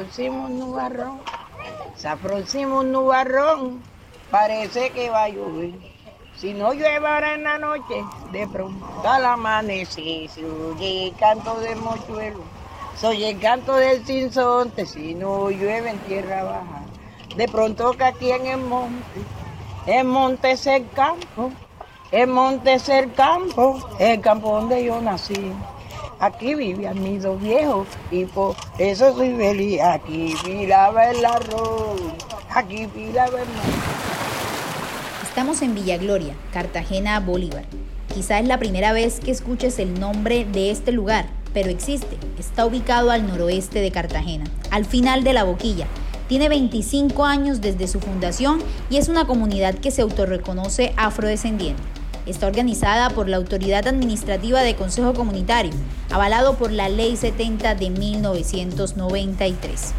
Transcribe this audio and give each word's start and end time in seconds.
aproxima 0.00 0.46
un 0.46 0.58
nubarrón, 0.58 1.20
se 1.94 2.08
aproxima 2.08 2.80
un 2.80 2.90
nubarrón, 2.90 3.82
parece 4.30 4.90
que 4.90 5.10
va 5.10 5.24
a 5.24 5.28
llover. 5.28 5.74
Si 6.36 6.54
no 6.54 6.72
llueve 6.72 7.06
ahora 7.06 7.34
en 7.34 7.44
la 7.44 7.58
noche, 7.58 8.02
de 8.32 8.48
pronto 8.48 8.86
al 9.04 9.26
amanecer 9.26 10.30
se 10.30 10.42
oye 10.42 11.08
el 11.08 11.16
canto 11.16 11.60
del 11.60 11.76
mochuelo, 11.80 12.40
se 12.96 13.08
oye 13.08 13.28
el 13.28 13.40
canto 13.40 13.74
del 13.74 14.06
sinsonte, 14.06 14.86
si 14.86 15.14
no 15.14 15.50
llueve 15.50 15.90
en 15.90 15.98
tierra 15.98 16.44
baja. 16.44 16.82
De 17.36 17.46
pronto 17.46 17.92
que 17.92 18.04
aquí 18.04 18.30
en 18.30 18.46
el 18.46 18.60
monte, 18.60 19.20
el 19.86 20.04
monte 20.04 20.52
es 20.52 20.66
el 20.66 20.88
campo, 20.92 21.50
el 22.10 22.26
monte 22.26 22.72
es 22.72 22.88
el 22.88 23.12
campo, 23.12 23.86
el 23.98 24.18
campo 24.22 24.52
donde 24.52 24.82
yo 24.82 24.98
nací. 25.02 25.52
Aquí 26.20 26.54
vivían 26.54 27.02
mis 27.02 27.22
dos 27.22 27.40
viejos 27.40 27.88
y 28.10 28.26
por 28.26 28.54
eso 28.78 29.16
soy 29.16 29.34
feliz. 29.36 29.80
Aquí 29.80 30.34
pilaba 30.44 31.10
el 31.10 31.24
arroz, 31.24 31.98
aquí 32.54 32.86
pilaba 32.86 33.40
el 33.40 33.48
Estamos 35.22 35.62
en 35.62 35.74
Villa 35.74 35.96
Gloria, 35.96 36.34
Cartagena, 36.52 37.20
Bolívar. 37.20 37.64
Quizá 38.12 38.38
es 38.38 38.46
la 38.46 38.58
primera 38.58 38.92
vez 38.92 39.18
que 39.20 39.30
escuches 39.30 39.78
el 39.78 39.98
nombre 39.98 40.44
de 40.44 40.70
este 40.70 40.92
lugar, 40.92 41.24
pero 41.54 41.70
existe. 41.70 42.18
Está 42.38 42.66
ubicado 42.66 43.10
al 43.10 43.26
noroeste 43.26 43.80
de 43.80 43.90
Cartagena, 43.90 44.44
al 44.70 44.84
final 44.84 45.24
de 45.24 45.32
la 45.32 45.44
boquilla. 45.44 45.86
Tiene 46.28 46.50
25 46.50 47.24
años 47.24 47.62
desde 47.62 47.88
su 47.88 47.98
fundación 47.98 48.58
y 48.90 48.98
es 48.98 49.08
una 49.08 49.26
comunidad 49.26 49.74
que 49.76 49.90
se 49.90 50.02
autorreconoce 50.02 50.92
afrodescendiente. 50.98 51.99
Está 52.30 52.46
organizada 52.46 53.10
por 53.10 53.28
la 53.28 53.36
Autoridad 53.38 53.88
Administrativa 53.88 54.62
de 54.62 54.76
Consejo 54.76 55.14
Comunitario, 55.14 55.72
avalado 56.10 56.56
por 56.56 56.70
la 56.70 56.88
Ley 56.88 57.16
70 57.16 57.74
de 57.74 57.90
1993. 57.90 59.92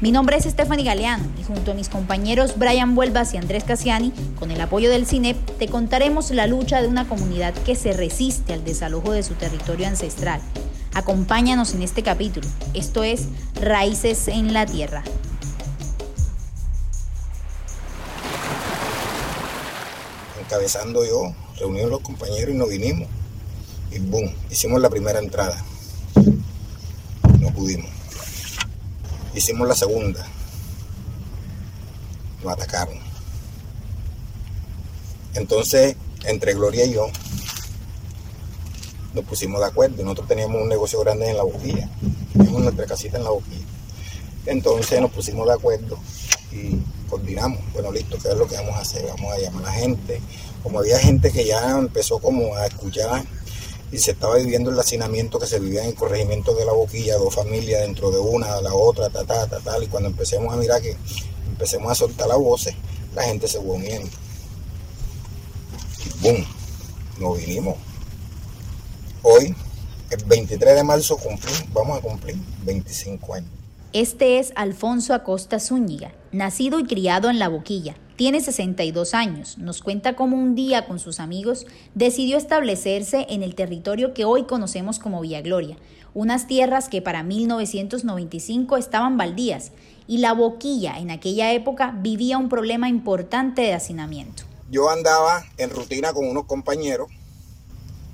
Mi 0.00 0.10
nombre 0.10 0.38
es 0.38 0.44
Stephanie 0.44 0.86
Galeano 0.86 1.24
y 1.38 1.42
junto 1.42 1.72
a 1.72 1.74
mis 1.74 1.90
compañeros 1.90 2.56
Brian 2.56 2.94
Vuelvas 2.94 3.34
y 3.34 3.36
Andrés 3.36 3.64
Casiani, 3.64 4.14
con 4.38 4.50
el 4.50 4.62
apoyo 4.62 4.88
del 4.88 5.04
CINEP, 5.04 5.36
te 5.58 5.68
contaremos 5.68 6.30
la 6.30 6.46
lucha 6.46 6.80
de 6.80 6.88
una 6.88 7.06
comunidad 7.06 7.52
que 7.52 7.76
se 7.76 7.92
resiste 7.92 8.54
al 8.54 8.64
desalojo 8.64 9.12
de 9.12 9.22
su 9.22 9.34
territorio 9.34 9.86
ancestral. 9.86 10.40
Acompáñanos 10.94 11.74
en 11.74 11.82
este 11.82 12.02
capítulo. 12.02 12.48
Esto 12.72 13.04
es 13.04 13.28
Raíces 13.60 14.28
en 14.28 14.54
la 14.54 14.64
Tierra. 14.64 15.04
Encabezando 20.40 21.04
yo, 21.04 21.34
reunimos 21.58 21.90
los 21.90 22.00
compañeros 22.00 22.54
y 22.54 22.58
nos 22.58 22.68
vinimos. 22.68 23.08
Y 23.90 23.98
boom, 23.98 24.32
hicimos 24.50 24.80
la 24.80 24.90
primera 24.90 25.18
entrada. 25.18 25.62
No 27.40 27.50
pudimos 27.52 27.90
Hicimos 29.34 29.68
la 29.68 29.74
segunda. 29.74 30.26
Nos 32.42 32.52
atacaron. 32.52 32.98
Entonces, 35.34 35.94
entre 36.24 36.54
Gloria 36.54 36.86
y 36.86 36.94
yo, 36.94 37.08
nos 39.12 39.24
pusimos 39.24 39.60
de 39.60 39.66
acuerdo. 39.66 40.02
Nosotros 40.02 40.28
teníamos 40.28 40.62
un 40.62 40.68
negocio 40.68 41.00
grande 41.00 41.28
en 41.28 41.36
la 41.36 41.42
boquilla. 41.42 41.88
Teníamos 42.32 42.62
nuestra 42.62 42.86
casita 42.86 43.18
en 43.18 43.24
la 43.24 43.30
boquilla. 43.30 43.66
Entonces 44.46 45.00
nos 45.00 45.10
pusimos 45.10 45.46
de 45.46 45.52
acuerdo 45.52 45.98
y 46.52 46.78
coordinamos. 47.08 47.60
Bueno, 47.72 47.92
listo, 47.92 48.18
¿qué 48.22 48.28
es 48.28 48.36
lo 48.36 48.46
que 48.46 48.56
vamos 48.56 48.74
a 48.76 48.80
hacer? 48.80 49.06
Vamos 49.06 49.32
a 49.32 49.38
llamar 49.38 49.64
a 49.64 49.66
la 49.66 49.72
gente. 49.72 50.20
Como 50.62 50.80
había 50.80 50.98
gente 50.98 51.30
que 51.30 51.44
ya 51.44 51.78
empezó 51.78 52.18
como 52.18 52.54
a 52.56 52.66
escuchar 52.66 53.24
y 53.92 53.98
se 53.98 54.12
estaba 54.12 54.36
viviendo 54.36 54.70
el 54.70 54.78
hacinamiento 54.78 55.38
que 55.38 55.46
se 55.46 55.60
vivía 55.60 55.82
en 55.82 55.90
el 55.90 55.94
corregimiento 55.94 56.54
de 56.54 56.64
la 56.64 56.72
boquilla, 56.72 57.16
dos 57.16 57.34
familias 57.34 57.82
dentro 57.82 58.10
de 58.10 58.18
una, 58.18 58.60
la 58.60 58.74
otra, 58.74 59.08
ta, 59.10 59.24
ta, 59.24 59.46
ta, 59.46 59.60
tal, 59.60 59.84
y 59.84 59.86
cuando 59.86 60.08
empecemos 60.08 60.52
a 60.52 60.56
mirar 60.56 60.82
que 60.82 60.96
empecemos 61.46 61.92
a 61.92 61.94
soltar 61.94 62.26
las 62.26 62.38
voces, 62.38 62.74
la 63.14 63.22
gente 63.22 63.46
se 63.46 63.58
fue 63.58 63.76
uniendo. 63.76 64.10
¡boom! 66.20 66.44
Nos 67.18 67.38
vinimos. 67.38 67.76
Hoy, 69.22 69.54
el 70.10 70.24
23 70.24 70.74
de 70.74 70.84
marzo, 70.84 71.16
cumplimos, 71.16 71.72
vamos 71.72 71.98
a 71.98 72.00
cumplir 72.00 72.36
25 72.64 73.34
años. 73.34 73.55
Este 73.98 74.38
es 74.38 74.52
Alfonso 74.56 75.14
Acosta 75.14 75.58
Zúñiga, 75.58 76.12
nacido 76.30 76.78
y 76.78 76.84
criado 76.84 77.30
en 77.30 77.38
La 77.38 77.48
Boquilla, 77.48 77.96
tiene 78.16 78.42
62 78.42 79.14
años, 79.14 79.56
nos 79.56 79.80
cuenta 79.80 80.16
cómo 80.16 80.36
un 80.36 80.54
día 80.54 80.86
con 80.86 80.98
sus 80.98 81.18
amigos 81.18 81.64
decidió 81.94 82.36
establecerse 82.36 83.24
en 83.30 83.42
el 83.42 83.54
territorio 83.54 84.12
que 84.12 84.26
hoy 84.26 84.44
conocemos 84.44 84.98
como 84.98 85.22
Villa 85.22 85.40
Gloria, 85.40 85.78
unas 86.12 86.46
tierras 86.46 86.90
que 86.90 87.00
para 87.00 87.22
1995 87.22 88.76
estaban 88.76 89.16
baldías 89.16 89.72
y 90.06 90.18
la 90.18 90.34
boquilla 90.34 90.98
en 90.98 91.10
aquella 91.10 91.54
época 91.54 91.94
vivía 91.98 92.36
un 92.36 92.50
problema 92.50 92.90
importante 92.90 93.62
de 93.62 93.72
hacinamiento. 93.72 94.42
Yo 94.70 94.90
andaba 94.90 95.42
en 95.56 95.70
rutina 95.70 96.12
con 96.12 96.28
unos 96.28 96.44
compañeros, 96.44 97.08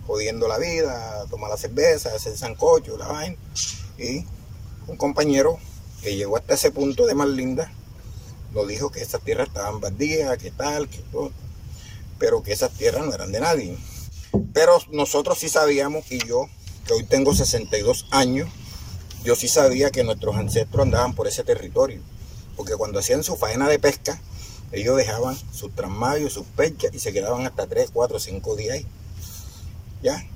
jodiendo 0.07 0.47
la 0.47 0.59
vida, 0.59 1.27
tomar 1.29 1.51
la 1.51 1.57
cerveza, 1.57 2.15
hacer 2.15 2.39
sancocho, 2.39 2.97
la 2.97 3.09
vaina, 3.09 3.37
y 3.99 4.25
un 4.87 4.97
compañero 4.97 5.59
que 6.03 6.17
llegó 6.17 6.37
hasta 6.37 6.55
ese 6.55 6.71
punto 6.71 7.07
de 7.07 7.15
más 7.15 7.29
linda 7.29 7.73
nos 8.55 8.69
dijo 8.69 8.91
que 8.91 9.01
esas 9.01 9.23
tierras 9.23 9.49
estaban 9.49 9.81
baldías, 9.81 10.37
que 10.39 10.51
tal, 10.51 10.89
que 10.89 10.99
todo, 11.11 11.33
pero 12.19 12.43
que 12.43 12.53
esas 12.53 12.71
tierras 12.73 13.07
no 13.07 13.15
eran 13.15 13.33
de 13.33 13.41
nadie. 13.41 13.77
Pero 14.53 14.79
nosotros 14.91 15.39
sí 15.39 15.49
sabíamos, 15.49 16.11
y 16.13 16.19
yo, 16.19 16.49
que 16.87 16.93
hoy 16.93 17.05
tengo 17.05 17.35
62 17.35 18.07
años, 18.11 18.49
yo 19.25 19.37
sí 19.37 19.49
sabía 19.49 19.91
que 19.91 20.05
nuestros 20.05 20.37
ancestros 20.37 20.83
andaban 20.83 21.15
por 21.15 21.29
ese 21.29 21.45
territorio, 21.45 22.01
porque 22.57 22.75
cuando 22.75 22.99
hacían 22.99 23.23
su 23.23 23.37
faena 23.37 23.69
de 23.69 23.79
pesca, 23.79 24.21
ellos 24.73 24.97
dejaban 24.97 25.37
sus 25.53 25.75
trasmayos, 25.75 26.33
sus 26.33 26.47
pechas 26.47 26.95
y 26.95 26.99
se 26.99 27.13
quedaban 27.13 27.47
hasta 27.47 27.67
3, 27.67 27.91
4, 27.93 28.19
5 28.19 28.57
días 28.57 28.77
ahí. 28.77 28.87
¿Ya? 30.03 30.27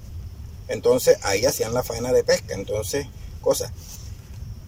Entonces 0.69 1.19
ahí 1.23 1.47
hacían 1.47 1.73
la 1.73 1.83
faena 1.83 2.13
de 2.13 2.23
pesca. 2.23 2.55
Entonces, 2.55 3.07
cosas 3.41 3.73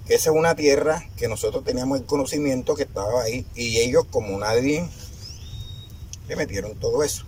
esa 0.08 0.30
es 0.30 0.36
una 0.36 0.54
tierra 0.54 1.06
que 1.16 1.28
nosotros 1.28 1.64
teníamos 1.64 2.00
el 2.00 2.06
conocimiento 2.06 2.74
que 2.74 2.84
estaba 2.84 3.22
ahí 3.22 3.46
y 3.54 3.78
ellos 3.78 4.06
como 4.10 4.38
nadie 4.38 4.88
le 6.28 6.36
metieron 6.36 6.78
todo 6.78 7.02
eso. 7.02 7.24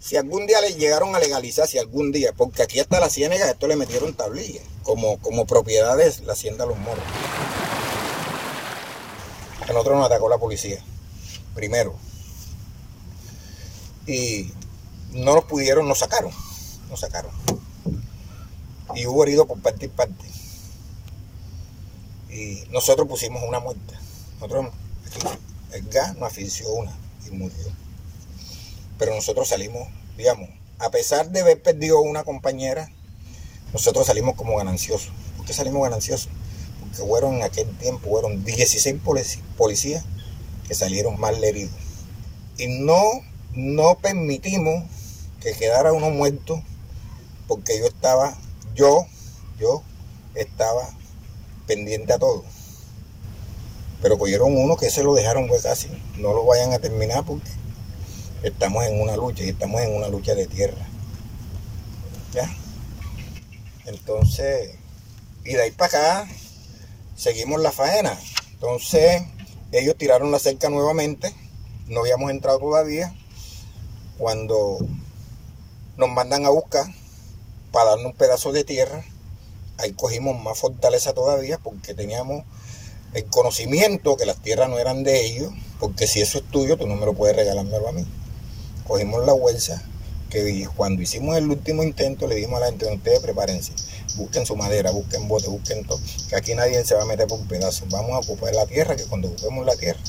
Si 0.00 0.16
algún 0.16 0.46
día 0.46 0.60
le 0.60 0.74
llegaron 0.74 1.14
a 1.14 1.20
legalizar, 1.20 1.68
si 1.68 1.78
algún 1.78 2.10
día, 2.10 2.32
porque 2.36 2.62
aquí 2.62 2.80
hasta 2.80 2.98
la 2.98 3.08
ciénega 3.08 3.48
esto 3.48 3.68
le 3.68 3.76
metieron 3.76 4.14
tablillas, 4.14 4.64
como, 4.82 5.18
como 5.18 5.46
propiedades 5.46 6.22
la 6.22 6.32
hacienda 6.32 6.66
Los 6.66 6.78
Moros. 6.78 7.04
A 9.62 9.72
nosotros 9.72 9.96
nos 9.96 10.06
atacó 10.06 10.28
la 10.28 10.38
policía, 10.38 10.82
primero. 11.54 11.94
Y 14.08 14.50
no 15.12 15.34
nos 15.36 15.44
pudieron, 15.44 15.86
nos 15.86 16.00
sacaron, 16.00 16.32
nos 16.88 16.98
sacaron. 16.98 17.30
Y 18.96 19.06
hubo 19.06 19.22
heridos 19.22 19.46
por 19.46 19.60
parte 19.60 19.86
y 19.86 19.88
parte. 19.88 20.39
Y 22.30 22.62
nosotros 22.70 23.08
pusimos 23.08 23.42
una 23.46 23.60
muerte. 23.60 23.94
Nosotros, 24.34 24.66
el 25.72 25.88
gas 25.88 26.16
nos 26.16 26.28
asfixió 26.28 26.70
una 26.72 26.96
y 27.26 27.30
murió. 27.30 27.56
Pero 28.98 29.14
nosotros 29.14 29.48
salimos, 29.48 29.88
digamos, 30.16 30.48
a 30.78 30.90
pesar 30.90 31.30
de 31.30 31.40
haber 31.40 31.62
perdido 31.62 32.00
una 32.00 32.24
compañera, 32.24 32.90
nosotros 33.72 34.06
salimos 34.06 34.36
como 34.36 34.56
gananciosos. 34.56 35.12
¿Por 35.36 35.46
qué 35.46 35.52
salimos 35.52 35.82
gananciosos? 35.82 36.28
Porque 36.80 36.96
fueron 36.98 37.36
en 37.36 37.42
aquel 37.42 37.68
tiempo, 37.78 38.10
fueron 38.10 38.44
16 38.44 38.96
policías 39.56 40.04
que 40.66 40.74
salieron 40.74 41.18
mal 41.18 41.42
heridos. 41.42 41.74
Y 42.56 42.66
no, 42.68 43.02
no 43.54 43.98
permitimos 43.98 44.84
que 45.40 45.52
quedara 45.52 45.92
uno 45.92 46.10
muerto 46.10 46.62
porque 47.48 47.78
yo 47.78 47.86
estaba, 47.86 48.36
yo, 48.74 49.06
yo 49.58 49.82
estaba 50.34 50.88
pendiente 51.70 52.12
a 52.12 52.18
todo. 52.18 52.42
Pero 54.02 54.18
cogieron 54.18 54.56
uno 54.56 54.76
que 54.76 54.90
se 54.90 55.04
lo 55.04 55.14
dejaron 55.14 55.46
pues 55.46 55.62
casi. 55.62 55.88
No 56.16 56.34
lo 56.34 56.44
vayan 56.44 56.72
a 56.72 56.80
terminar 56.80 57.24
porque 57.24 57.48
estamos 58.42 58.84
en 58.86 59.00
una 59.00 59.14
lucha 59.14 59.44
y 59.44 59.50
estamos 59.50 59.80
en 59.80 59.94
una 59.94 60.08
lucha 60.08 60.34
de 60.34 60.48
tierra. 60.48 60.84
¿Ya? 62.32 62.50
Entonces, 63.86 64.74
y 65.44 65.52
de 65.52 65.62
ahí 65.62 65.70
para 65.70 66.22
acá 66.22 66.28
seguimos 67.14 67.60
la 67.60 67.70
faena. 67.70 68.18
Entonces, 68.54 69.22
ellos 69.70 69.94
tiraron 69.96 70.32
la 70.32 70.40
cerca 70.40 70.70
nuevamente. 70.70 71.32
No 71.86 72.00
habíamos 72.00 72.32
entrado 72.32 72.58
todavía. 72.58 73.14
Cuando 74.18 74.78
nos 75.96 76.08
mandan 76.08 76.44
a 76.46 76.50
buscar 76.50 76.86
para 77.70 77.90
darnos 77.90 78.06
un 78.06 78.18
pedazo 78.18 78.50
de 78.50 78.64
tierra, 78.64 79.04
ahí 79.80 79.92
cogimos 79.92 80.40
más 80.42 80.58
fortaleza 80.58 81.12
todavía 81.12 81.58
porque 81.58 81.94
teníamos 81.94 82.44
el 83.14 83.24
conocimiento 83.26 84.16
que 84.16 84.26
las 84.26 84.40
tierras 84.40 84.68
no 84.68 84.78
eran 84.78 85.02
de 85.02 85.24
ellos, 85.26 85.52
porque 85.80 86.06
si 86.06 86.20
eso 86.20 86.38
es 86.38 86.44
tuyo, 86.44 86.76
tú 86.76 86.86
no 86.86 86.96
me 86.96 87.06
lo 87.06 87.14
puedes 87.14 87.34
regalármelo 87.36 87.88
a 87.88 87.92
mí. 87.92 88.04
Cogimos 88.86 89.26
la 89.26 89.34
huelsa, 89.34 89.82
que 90.30 90.68
cuando 90.76 91.02
hicimos 91.02 91.36
el 91.36 91.50
último 91.50 91.82
intento 91.82 92.26
le 92.26 92.36
dijimos 92.36 92.58
a 92.58 92.60
la 92.60 92.66
gente, 92.66 92.92
ustedes 92.92 93.20
prepárense, 93.20 93.72
busquen 94.16 94.46
su 94.46 94.54
madera, 94.56 94.92
busquen 94.92 95.26
bote, 95.26 95.48
busquen 95.48 95.84
todo, 95.84 95.98
que 96.28 96.36
aquí 96.36 96.54
nadie 96.54 96.84
se 96.84 96.94
va 96.94 97.02
a 97.02 97.06
meter 97.06 97.26
por 97.26 97.40
pedazos. 97.48 97.88
Vamos 97.88 98.12
a 98.12 98.18
ocupar 98.18 98.54
la 98.54 98.66
tierra, 98.66 98.94
que 98.94 99.04
cuando 99.04 99.28
ocupemos 99.28 99.66
la 99.66 99.76
tierra, 99.76 100.00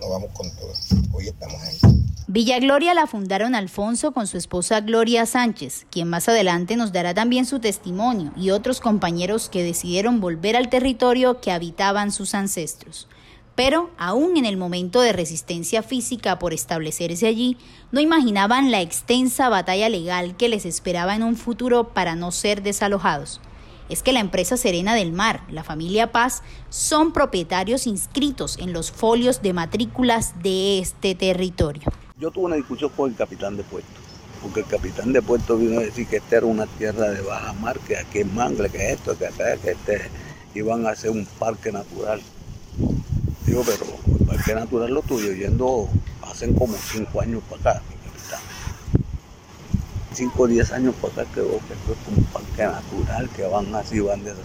nos 0.00 0.10
vamos 0.10 0.30
con 0.32 0.50
todo. 0.56 0.72
Hoy 1.12 1.28
estamos 1.28 1.60
ahí. 1.62 2.05
Villa 2.28 2.58
Gloria 2.58 2.92
la 2.92 3.06
fundaron 3.06 3.54
Alfonso 3.54 4.10
con 4.10 4.26
su 4.26 4.36
esposa 4.36 4.80
Gloria 4.80 5.26
Sánchez, 5.26 5.86
quien 5.92 6.08
más 6.08 6.28
adelante 6.28 6.74
nos 6.74 6.90
dará 6.90 7.14
también 7.14 7.46
su 7.46 7.60
testimonio 7.60 8.32
y 8.36 8.50
otros 8.50 8.80
compañeros 8.80 9.48
que 9.48 9.62
decidieron 9.62 10.20
volver 10.20 10.56
al 10.56 10.68
territorio 10.68 11.40
que 11.40 11.52
habitaban 11.52 12.10
sus 12.10 12.34
ancestros. 12.34 13.06
Pero, 13.54 13.92
aún 13.96 14.36
en 14.36 14.44
el 14.44 14.56
momento 14.56 15.00
de 15.02 15.12
resistencia 15.12 15.84
física 15.84 16.40
por 16.40 16.52
establecerse 16.52 17.28
allí, 17.28 17.58
no 17.92 18.00
imaginaban 18.00 18.72
la 18.72 18.80
extensa 18.80 19.48
batalla 19.48 19.88
legal 19.88 20.36
que 20.36 20.48
les 20.48 20.66
esperaba 20.66 21.14
en 21.14 21.22
un 21.22 21.36
futuro 21.36 21.94
para 21.94 22.16
no 22.16 22.32
ser 22.32 22.60
desalojados 22.62 23.40
es 23.88 24.02
que 24.02 24.12
la 24.12 24.18
empresa 24.18 24.56
Serena 24.56 24.96
del 24.96 25.12
Mar, 25.12 25.44
la 25.48 25.62
familia 25.62 26.10
Paz, 26.10 26.42
son 26.70 27.12
propietarios 27.12 27.86
inscritos 27.86 28.58
en 28.58 28.72
los 28.72 28.90
folios 28.90 29.42
de 29.42 29.52
matrículas 29.52 30.34
de 30.42 30.80
este 30.80 31.14
territorio. 31.14 31.84
Yo 32.18 32.30
tuve 32.30 32.46
una 32.46 32.56
discusión 32.56 32.90
con 32.96 33.10
el 33.10 33.16
capitán 33.16 33.58
de 33.58 33.62
puerto, 33.62 34.00
porque 34.40 34.60
el 34.60 34.66
capitán 34.66 35.12
de 35.12 35.20
puerto 35.20 35.58
vino 35.58 35.80
a 35.80 35.82
decir 35.82 36.06
que 36.06 36.16
esta 36.16 36.38
era 36.38 36.46
una 36.46 36.66
tierra 36.66 37.10
de 37.10 37.20
baja 37.20 37.52
mar, 37.52 37.78
que 37.80 37.98
aquí 37.98 38.20
es 38.20 38.32
mangle, 38.32 38.70
que 38.70 38.92
esto, 38.92 39.18
que 39.18 39.26
acá, 39.26 39.54
que 39.58 39.72
este, 39.72 40.00
iban 40.54 40.86
a 40.86 40.90
hacer 40.90 41.10
un 41.10 41.26
parque 41.38 41.70
natural. 41.70 42.22
Digo, 43.44 43.62
pero 43.66 44.18
el 44.18 44.26
parque 44.26 44.54
natural 44.54 44.94
lo 44.94 45.00
estoy 45.00 45.28
oyendo 45.28 45.90
hace 46.22 46.50
como 46.54 46.74
cinco 46.90 47.20
años 47.20 47.42
para 47.50 47.72
acá. 47.72 47.82
5 50.14 50.42
o 50.42 50.46
10 50.46 50.72
años 50.72 50.94
para 50.94 51.12
acá 51.12 51.30
creo 51.34 51.50
que 51.50 51.74
esto 51.74 51.92
es 51.92 51.98
como 52.06 52.16
un 52.16 52.24
parque 52.24 52.62
natural 52.62 53.28
que 53.36 53.42
van 53.42 53.74
así, 53.74 54.00
van 54.00 54.24
de 54.24 54.30
hacer. 54.30 54.44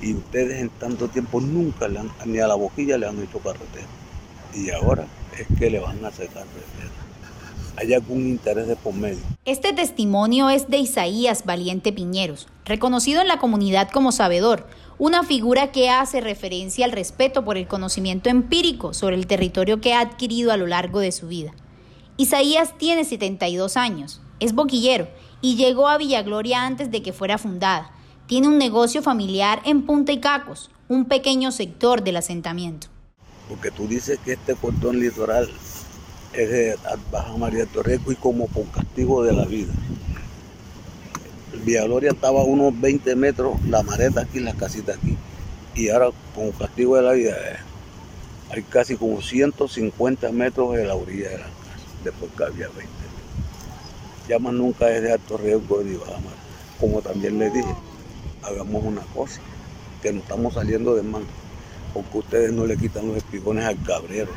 Y 0.00 0.14
ustedes 0.14 0.60
en 0.60 0.70
tanto 0.70 1.06
tiempo 1.06 1.40
nunca 1.40 1.86
le 1.86 2.00
han, 2.00 2.10
ni 2.24 2.40
a 2.40 2.48
la 2.48 2.56
boquilla 2.56 2.98
le 2.98 3.06
han 3.06 3.22
hecho 3.22 3.38
carretera. 3.38 3.86
Y 4.52 4.70
ahora 4.70 5.06
es 5.38 5.58
que 5.58 5.70
le 5.70 5.78
van 5.78 6.04
a 6.04 6.10
carretera. 6.10 6.46
¿Hay 7.78 7.92
algún 7.92 8.26
interés 8.26 8.66
de 8.68 8.76
por? 8.76 8.94
Este 9.44 9.72
testimonio 9.74 10.48
es 10.48 10.68
de 10.68 10.78
Isaías 10.78 11.44
Valiente 11.44 11.92
Piñeros, 11.92 12.48
reconocido 12.64 13.20
en 13.20 13.28
la 13.28 13.38
comunidad 13.38 13.90
como 13.90 14.12
sabedor, 14.12 14.66
una 14.98 15.24
figura 15.24 15.72
que 15.72 15.90
hace 15.90 16.22
referencia 16.22 16.86
al 16.86 16.92
respeto 16.92 17.44
por 17.44 17.58
el 17.58 17.68
conocimiento 17.68 18.30
empírico 18.30 18.94
sobre 18.94 19.16
el 19.16 19.26
territorio 19.26 19.82
que 19.82 19.92
ha 19.92 20.00
adquirido 20.00 20.52
a 20.52 20.56
lo 20.56 20.66
largo 20.66 21.00
de 21.00 21.12
su 21.12 21.28
vida. 21.28 21.52
Isaías 22.16 22.78
tiene 22.78 23.04
72 23.04 23.76
años, 23.76 24.22
es 24.40 24.54
boquillero 24.54 25.08
y 25.42 25.56
llegó 25.56 25.88
a 25.88 25.98
Villagloria 25.98 26.64
antes 26.64 26.90
de 26.90 27.02
que 27.02 27.12
fuera 27.12 27.36
fundada. 27.36 27.90
Tiene 28.26 28.48
un 28.48 28.56
negocio 28.56 29.02
familiar 29.02 29.60
en 29.66 29.84
Punta 29.84 30.12
y 30.12 30.18
Cacos, 30.18 30.70
un 30.88 31.04
pequeño 31.04 31.52
sector 31.52 32.02
del 32.02 32.16
asentamiento. 32.16 32.88
Porque 33.48 33.70
tú 33.70 33.86
dices 33.86 34.18
que 34.24 34.32
este 34.32 34.54
cordón 34.54 35.00
litoral 35.00 35.48
es 36.32 36.50
de 36.50 36.76
Baja 37.10 37.36
María 37.36 37.66
Torreco 37.66 38.12
y 38.12 38.16
como 38.16 38.46
por 38.48 38.66
castigo 38.66 39.22
de 39.22 39.32
la 39.32 39.44
vida. 39.44 39.72
Villagloria 41.64 42.10
estaba 42.10 42.40
a 42.40 42.44
unos 42.44 42.78
20 42.80 43.16
metros, 43.16 43.62
la 43.66 43.82
mareta 43.82 44.22
aquí, 44.22 44.40
la 44.40 44.54
casita 44.54 44.94
aquí. 44.94 45.16
Y 45.74 45.88
ahora, 45.88 46.10
como 46.34 46.52
castigo 46.52 46.96
de 46.96 47.02
la 47.02 47.12
vida, 47.12 47.32
eh, 47.32 47.56
hay 48.50 48.62
casi 48.62 48.96
como 48.96 49.20
150 49.20 50.30
metros 50.32 50.74
de 50.74 50.84
la 50.84 50.94
orilla 50.94 51.30
de 51.30 51.38
la 51.38 51.44
casa, 51.44 51.86
después 52.04 52.30
que 52.36 52.44
había 52.44 52.68
20 52.68 53.06
ya 54.28 54.38
más 54.38 54.52
nunca 54.52 54.90
es 54.90 55.02
de 55.02 55.12
alto 55.12 55.36
riesgo 55.36 55.82
ni 55.82 55.96
Bahamar. 55.96 56.34
Como 56.80 57.00
también 57.00 57.38
le 57.38 57.50
dije, 57.50 57.74
hagamos 58.42 58.84
una 58.84 59.02
cosa, 59.14 59.40
que 60.02 60.12
no 60.12 60.20
estamos 60.20 60.54
saliendo 60.54 60.94
de 60.94 61.02
mano, 61.02 61.26
porque 62.02 62.18
ustedes 62.18 62.52
no 62.52 62.66
le 62.66 62.76
quitan 62.76 63.08
los 63.08 63.16
espigones 63.16 63.64
al 63.64 63.82
cabrero, 63.82 64.32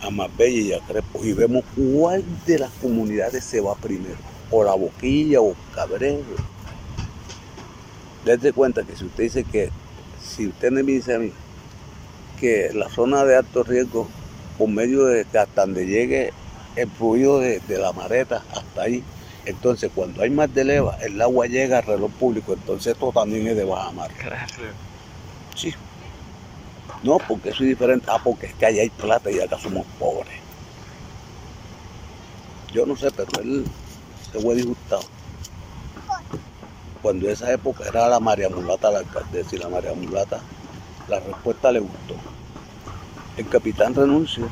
a 0.00 0.10
Marbella 0.10 0.60
y 0.60 0.72
a 0.72 0.80
Crespo, 0.80 1.24
y 1.24 1.32
vemos 1.32 1.64
cuál 1.74 2.24
de 2.46 2.58
las 2.58 2.70
comunidades 2.82 3.44
se 3.44 3.60
va 3.60 3.74
primero, 3.74 4.16
o 4.50 4.64
la 4.64 4.74
boquilla 4.74 5.40
o 5.40 5.54
cabrero. 5.74 6.22
Dense 8.24 8.52
cuenta 8.52 8.82
que 8.82 8.96
si 8.96 9.04
usted 9.04 9.24
dice 9.24 9.44
que, 9.44 9.70
si 10.22 10.48
usted 10.48 10.70
me 10.70 10.82
dice 10.82 11.14
a 11.14 11.18
mí, 11.18 11.32
que 12.40 12.70
la 12.74 12.88
zona 12.88 13.24
de 13.24 13.36
alto 13.36 13.62
riesgo, 13.62 14.08
por 14.58 14.68
medio 14.68 15.04
de 15.06 15.22
hasta 15.22 15.62
donde 15.62 15.86
llegue 15.86 16.32
el 16.76 16.90
fluido 16.90 17.40
de, 17.40 17.60
la 17.68 17.92
mareta 17.92 18.42
hasta 18.54 18.82
ahí. 18.82 19.02
Entonces, 19.44 19.90
cuando 19.94 20.22
hay 20.22 20.30
más 20.30 20.52
de 20.54 20.64
leva, 20.64 20.98
el 21.02 21.20
agua 21.20 21.46
llega 21.46 21.78
al 21.78 21.84
reloj 21.84 22.10
público, 22.12 22.52
entonces 22.52 22.92
esto 22.92 23.12
también 23.12 23.46
es 23.46 23.56
de 23.56 23.64
baja 23.64 23.92
mar. 23.92 24.10
Sí. 25.54 25.74
No, 27.02 27.18
porque 27.20 27.50
es 27.50 27.58
diferente. 27.58 28.06
Ah, 28.10 28.18
porque 28.22 28.46
es 28.46 28.54
que 28.54 28.66
allá 28.66 28.82
hay 28.82 28.90
plata 28.90 29.30
y 29.30 29.40
acá 29.40 29.58
somos 29.58 29.86
pobres. 29.98 30.44
Yo 32.72 32.84
no 32.86 32.96
sé, 32.96 33.10
pero 33.12 33.38
él 33.40 33.70
se 34.32 34.40
fue 34.40 34.54
disgustado. 34.56 35.12
Cuando 37.00 37.28
esa 37.30 37.52
época 37.52 37.84
era 37.88 38.08
la 38.08 38.20
María 38.20 38.48
Mulata 38.50 38.90
la 38.90 38.98
alcaldesa 39.00 39.56
y 39.56 39.58
la 39.58 39.68
María 39.68 39.94
Mulata, 39.94 40.48
la 41.06 41.20
respuesta 41.20 41.70
le 41.72 41.80
gustó. 41.80 42.14
El 43.36 43.48
capitán 43.48 43.94
renunció 43.94 44.48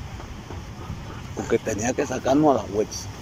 porque 1.34 1.58
tenía 1.58 1.92
que 1.92 2.06
sacarnos 2.06 2.52
a 2.52 2.62
la 2.62 2.74
webs. 2.74 3.13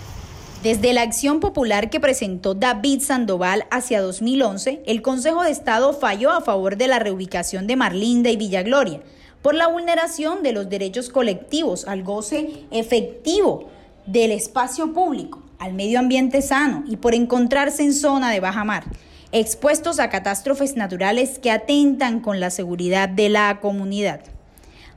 Desde 0.63 0.93
la 0.93 1.03
acción 1.03 1.41
popular 1.41 1.91
que 1.91 1.99
presentó 1.99 2.55
David 2.55 3.01
Sandoval 3.01 3.67
hacia 3.73 4.01
2011, 4.01 4.85
el 4.87 5.03
Consejo 5.03 5.43
de 5.43 5.51
Estado 5.51 5.93
falló 5.93 6.31
a 6.31 6.41
favor 6.41 6.77
de 6.77 6.87
la 6.87 7.01
reubicación 7.01 7.67
de 7.67 7.75
Marlinda 7.75 8.31
y 8.31 8.37
Villagloria 8.37 9.01
por 9.43 9.57
la 9.57 9.67
vulneración 9.67 10.45
de 10.45 10.53
los 10.53 10.69
derechos 10.69 11.09
colectivos 11.09 11.89
al 11.89 12.05
goce 12.05 12.65
efectivo 12.71 13.71
del 14.07 14.31
espacio 14.31 14.93
público, 14.93 15.43
al 15.59 15.73
medio 15.73 15.99
ambiente 15.99 16.43
sano 16.43 16.85
y 16.87 16.97
por 16.97 17.17
encontrarse 17.17 17.83
en 17.83 17.93
zona 17.93 18.31
de 18.31 18.39
baja 18.39 18.63
mar, 18.63 18.85
expuestos 19.33 19.99
a 19.99 20.11
catástrofes 20.11 20.77
naturales 20.77 21.41
que 21.41 21.51
atentan 21.51 22.21
con 22.21 22.39
la 22.39 22.51
seguridad 22.51 23.09
de 23.09 23.31
la 23.31 23.59
comunidad. 23.59 24.21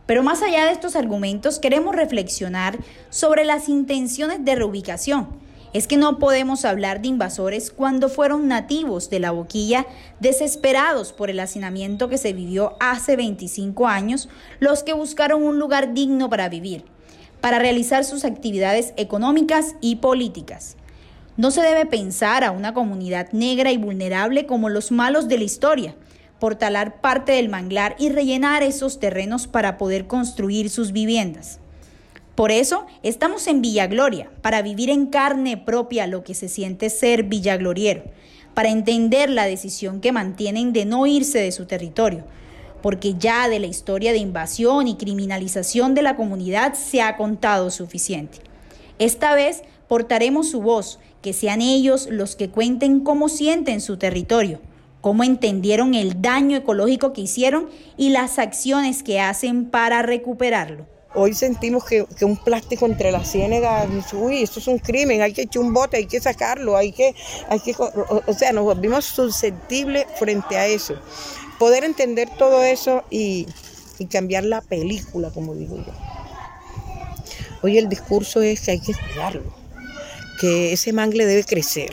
Pero 0.05 0.21
más 0.21 0.43
allá 0.43 0.65
de 0.65 0.73
estos 0.73 0.95
argumentos, 0.95 1.57
queremos 1.57 1.95
reflexionar 1.95 2.77
sobre 3.09 3.45
las 3.45 3.67
intenciones 3.67 4.45
de 4.45 4.53
reubicación. 4.53 5.43
Es 5.75 5.87
que 5.87 5.97
no 5.97 6.19
podemos 6.19 6.63
hablar 6.63 7.01
de 7.01 7.09
invasores 7.09 7.69
cuando 7.69 8.07
fueron 8.07 8.47
nativos 8.47 9.09
de 9.09 9.19
la 9.19 9.31
boquilla, 9.31 9.85
desesperados 10.21 11.11
por 11.11 11.29
el 11.29 11.37
hacinamiento 11.41 12.07
que 12.07 12.17
se 12.17 12.31
vivió 12.31 12.77
hace 12.79 13.17
25 13.17 13.85
años, 13.85 14.29
los 14.61 14.83
que 14.83 14.93
buscaron 14.93 15.43
un 15.43 15.59
lugar 15.59 15.93
digno 15.93 16.29
para 16.29 16.47
vivir, 16.47 16.85
para 17.41 17.59
realizar 17.59 18.05
sus 18.05 18.23
actividades 18.23 18.93
económicas 18.95 19.75
y 19.81 19.97
políticas. 19.97 20.77
No 21.35 21.51
se 21.51 21.61
debe 21.61 21.85
pensar 21.85 22.45
a 22.45 22.51
una 22.51 22.73
comunidad 22.73 23.33
negra 23.33 23.73
y 23.73 23.77
vulnerable 23.77 24.45
como 24.45 24.69
los 24.69 24.93
malos 24.93 25.27
de 25.27 25.39
la 25.39 25.43
historia, 25.43 25.93
por 26.39 26.55
talar 26.55 27.01
parte 27.01 27.33
del 27.33 27.49
manglar 27.49 27.97
y 27.99 28.11
rellenar 28.11 28.63
esos 28.63 29.01
terrenos 29.01 29.47
para 29.47 29.77
poder 29.77 30.07
construir 30.07 30.69
sus 30.69 30.93
viviendas. 30.93 31.59
Por 32.35 32.51
eso 32.51 32.85
estamos 33.01 33.47
en 33.47 33.61
Villagloria, 33.61 34.29
para 34.41 34.61
vivir 34.61 34.89
en 34.89 35.05
carne 35.05 35.55
propia 35.55 36.05
lo 36.05 36.23
que 36.23 36.33
se 36.33 36.49
siente 36.49 36.89
ser 36.89 37.23
villagloriero, 37.23 38.03
para 38.53 38.69
entender 38.69 39.29
la 39.29 39.45
decisión 39.45 40.01
que 40.01 40.11
mantienen 40.11 40.73
de 40.73 40.83
no 40.83 41.07
irse 41.07 41.39
de 41.39 41.53
su 41.53 41.65
territorio, 41.65 42.25
porque 42.81 43.15
ya 43.15 43.47
de 43.47 43.59
la 43.59 43.67
historia 43.67 44.11
de 44.11 44.17
invasión 44.17 44.89
y 44.89 44.97
criminalización 44.97 45.93
de 45.93 46.01
la 46.01 46.17
comunidad 46.17 46.73
se 46.73 47.01
ha 47.01 47.15
contado 47.15 47.71
suficiente. 47.71 48.39
Esta 48.99 49.33
vez 49.33 49.63
portaremos 49.87 50.49
su 50.49 50.61
voz, 50.61 50.99
que 51.21 51.31
sean 51.31 51.61
ellos 51.61 52.07
los 52.11 52.35
que 52.35 52.49
cuenten 52.49 52.99
cómo 52.99 53.29
sienten 53.29 53.79
su 53.79 53.97
territorio 53.97 54.59
cómo 55.05 55.23
entendieron 55.23 55.93
el 55.93 56.23
daño 56.23 56.57
ecológico 56.57 57.13
que 57.13 57.21
hicieron 57.21 57.69
y 57.95 58.09
las 58.09 58.39
acciones 58.39 59.03
que 59.03 59.19
hacen 59.19 59.65
para 59.65 60.01
recuperarlo. 60.01 60.94
Hoy 61.15 61.33
sentimos 61.33 61.85
que, 61.85 62.05
un 62.21 62.37
plástico 62.37 62.85
entre 62.85 63.11
las 63.11 63.31
ciénegas, 63.31 63.87
uy, 64.13 64.43
esto 64.43 64.59
es 64.59 64.67
un 64.67 64.79
crimen, 64.79 65.21
hay 65.21 65.33
que 65.33 65.43
echar 65.43 65.63
un 65.63 65.73
bote, 65.73 65.97
hay 65.97 66.05
que 66.05 66.19
sacarlo, 66.19 66.75
hay 66.75 66.91
que, 66.91 67.15
hay 67.49 67.59
que, 67.59 67.73
o, 67.77 68.33
sea, 68.33 68.51
nos 68.51 68.65
volvimos 68.65 69.05
susceptibles 69.05 70.05
frente 70.17 70.57
a 70.57 70.67
eso. 70.67 70.95
Poder 71.57 71.83
entender 71.83 72.29
todo 72.37 72.63
eso 72.63 73.03
y, 73.09 73.47
y 73.97 74.05
cambiar 74.07 74.43
la 74.43 74.61
película, 74.61 75.31
como 75.31 75.55
digo 75.55 75.77
yo. 75.77 75.93
Hoy 77.61 77.77
el 77.77 77.89
discurso 77.89 78.41
es 78.41 78.61
que 78.61 78.71
hay 78.71 78.79
que 78.79 78.93
cuidarlo, 78.93 79.53
que 80.39 80.73
ese 80.73 80.91
mangle 80.91 81.25
debe 81.25 81.43
crecer 81.43 81.91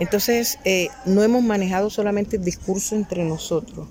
entonces, 0.00 0.58
eh, 0.64 0.88
no 1.04 1.22
hemos 1.22 1.42
manejado 1.42 1.88
solamente 1.88 2.36
el 2.36 2.44
discurso 2.44 2.96
entre 2.96 3.24
nosotros, 3.24 3.86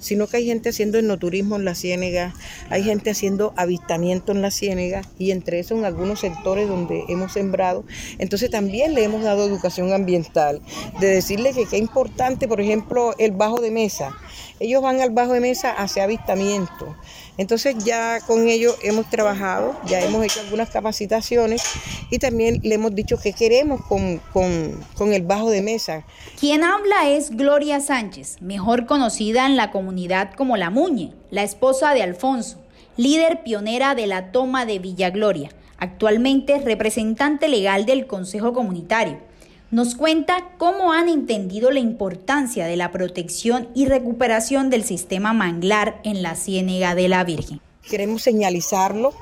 sino 0.00 0.26
que 0.26 0.38
hay 0.38 0.46
gente 0.46 0.68
haciendo 0.70 0.98
etnoturismo 0.98 1.56
en 1.56 1.64
la 1.64 1.74
ciénega, 1.74 2.34
hay 2.70 2.82
gente 2.82 3.10
haciendo 3.10 3.52
avistamiento 3.56 4.32
en 4.32 4.42
la 4.42 4.50
ciénega 4.50 5.02
y 5.18 5.30
entre 5.30 5.58
eso 5.60 5.76
en 5.76 5.84
algunos 5.84 6.20
sectores 6.20 6.68
donde 6.68 7.04
hemos 7.08 7.32
sembrado. 7.32 7.84
Entonces 8.18 8.50
también 8.50 8.94
le 8.94 9.04
hemos 9.04 9.22
dado 9.22 9.46
educación 9.46 9.92
ambiental, 9.92 10.60
de 11.00 11.08
decirle 11.08 11.52
que 11.52 11.66
qué 11.66 11.78
importante, 11.78 12.48
por 12.48 12.60
ejemplo, 12.60 13.14
el 13.18 13.32
bajo 13.32 13.60
de 13.60 13.70
mesa. 13.70 14.16
Ellos 14.60 14.82
van 14.82 15.00
al 15.00 15.10
bajo 15.10 15.32
de 15.32 15.40
mesa 15.40 15.70
hacia 15.70 16.04
avistamiento. 16.04 16.96
Entonces 17.38 17.76
ya 17.84 18.18
con 18.26 18.48
ellos 18.48 18.76
hemos 18.82 19.08
trabajado, 19.08 19.74
ya 19.86 20.00
hemos 20.00 20.24
hecho 20.24 20.40
algunas 20.40 20.70
capacitaciones 20.70 21.62
y 22.10 22.18
también 22.18 22.60
le 22.64 22.74
hemos 22.74 22.94
dicho 22.94 23.16
que 23.16 23.32
queremos 23.32 23.80
con, 23.86 24.18
con 24.32 25.12
el 25.12 25.22
bajo 25.22 25.48
de 25.48 25.62
mesa. 25.62 26.04
Quien 26.38 26.64
habla 26.64 27.08
es 27.08 27.30
Gloria 27.30 27.80
Sánchez, 27.80 28.42
mejor 28.42 28.86
conocida 28.86 29.46
en 29.46 29.56
la 29.56 29.70
comunidad 29.70 30.34
como 30.34 30.56
La 30.56 30.70
Muñe, 30.70 31.14
la 31.30 31.44
esposa 31.44 31.94
de 31.94 32.02
Alfonso, 32.02 32.60
líder 32.96 33.44
pionera 33.44 33.94
de 33.94 34.08
la 34.08 34.32
toma 34.32 34.66
de 34.66 34.80
Villa 34.80 35.10
Gloria, 35.10 35.50
actualmente 35.78 36.58
representante 36.58 37.46
legal 37.46 37.86
del 37.86 38.08
Consejo 38.08 38.52
Comunitario 38.52 39.27
nos 39.70 39.94
cuenta 39.94 40.48
cómo 40.56 40.92
han 40.92 41.08
entendido 41.08 41.70
la 41.70 41.80
importancia 41.80 42.66
de 42.66 42.76
la 42.76 42.90
protección 42.90 43.68
y 43.74 43.86
recuperación 43.86 44.70
del 44.70 44.84
sistema 44.84 45.32
manglar 45.32 46.00
en 46.04 46.22
la 46.22 46.36
Ciénega 46.36 46.94
de 46.94 47.08
la 47.08 47.24
Virgen. 47.24 47.60
Queremos 47.88 48.22
señalizarlo, 48.22 49.12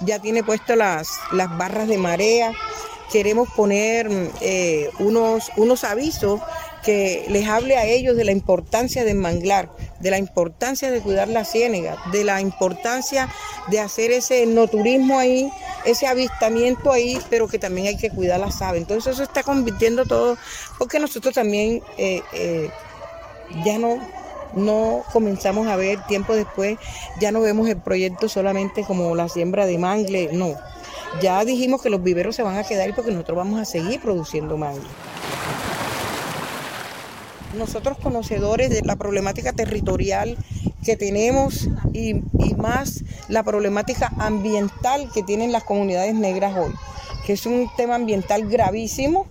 ya 0.00 0.18
tiene 0.18 0.42
puesto 0.42 0.76
las, 0.76 1.08
las 1.32 1.56
barras 1.56 1.88
de 1.88 1.98
marea, 1.98 2.52
queremos 3.12 3.48
poner 3.50 4.08
eh, 4.40 4.88
unos, 4.98 5.50
unos 5.56 5.84
avisos 5.84 6.40
que 6.84 7.24
les 7.28 7.48
hable 7.48 7.76
a 7.76 7.86
ellos 7.86 8.16
de 8.16 8.24
la 8.24 8.32
importancia 8.32 9.04
de 9.04 9.14
manglar, 9.14 9.70
de 10.04 10.10
la 10.10 10.18
importancia 10.18 10.90
de 10.90 11.00
cuidar 11.00 11.28
la 11.28 11.46
ciénega, 11.46 11.96
de 12.12 12.24
la 12.24 12.42
importancia 12.42 13.26
de 13.68 13.80
hacer 13.80 14.12
ese 14.12 14.44
no 14.44 14.68
turismo 14.68 15.18
ahí, 15.18 15.50
ese 15.86 16.06
avistamiento 16.06 16.92
ahí, 16.92 17.18
pero 17.30 17.48
que 17.48 17.58
también 17.58 17.86
hay 17.86 17.96
que 17.96 18.10
cuidar 18.10 18.38
las 18.38 18.60
aves. 18.60 18.82
Entonces 18.82 19.14
eso 19.14 19.22
está 19.22 19.42
convirtiendo 19.42 20.04
todo, 20.04 20.36
porque 20.78 20.98
nosotros 20.98 21.32
también 21.32 21.82
eh, 21.96 22.20
eh, 22.34 22.68
ya 23.64 23.78
no, 23.78 23.98
no 24.52 25.04
comenzamos 25.10 25.68
a 25.68 25.76
ver 25.76 26.04
tiempo 26.06 26.36
después, 26.36 26.76
ya 27.18 27.32
no 27.32 27.40
vemos 27.40 27.66
el 27.70 27.78
proyecto 27.78 28.28
solamente 28.28 28.84
como 28.84 29.14
la 29.14 29.30
siembra 29.30 29.64
de 29.64 29.78
mangle, 29.78 30.28
no. 30.34 30.54
Ya 31.22 31.42
dijimos 31.46 31.80
que 31.80 31.88
los 31.88 32.02
viveros 32.02 32.36
se 32.36 32.42
van 32.42 32.58
a 32.58 32.64
quedar 32.64 32.94
porque 32.94 33.10
nosotros 33.10 33.38
vamos 33.38 33.58
a 33.58 33.64
seguir 33.64 34.02
produciendo 34.02 34.58
mangle 34.58 34.84
nosotros 37.54 37.98
conocedores 37.98 38.70
de 38.70 38.82
la 38.82 38.96
problemática 38.96 39.52
territorial 39.52 40.36
que 40.84 40.96
tenemos 40.96 41.68
y, 41.92 42.14
más 42.56 43.04
la 43.28 43.42
problemática 43.42 44.12
ambiental 44.18 45.10
que 45.12 45.22
tienen 45.22 45.52
las 45.52 45.64
comunidades 45.64 46.14
negras 46.14 46.56
hoy, 46.56 46.72
que 47.26 47.34
es 47.34 47.46
un 47.46 47.68
tema 47.76 47.96
ambiental 47.96 48.48
gravísimo 48.48 49.26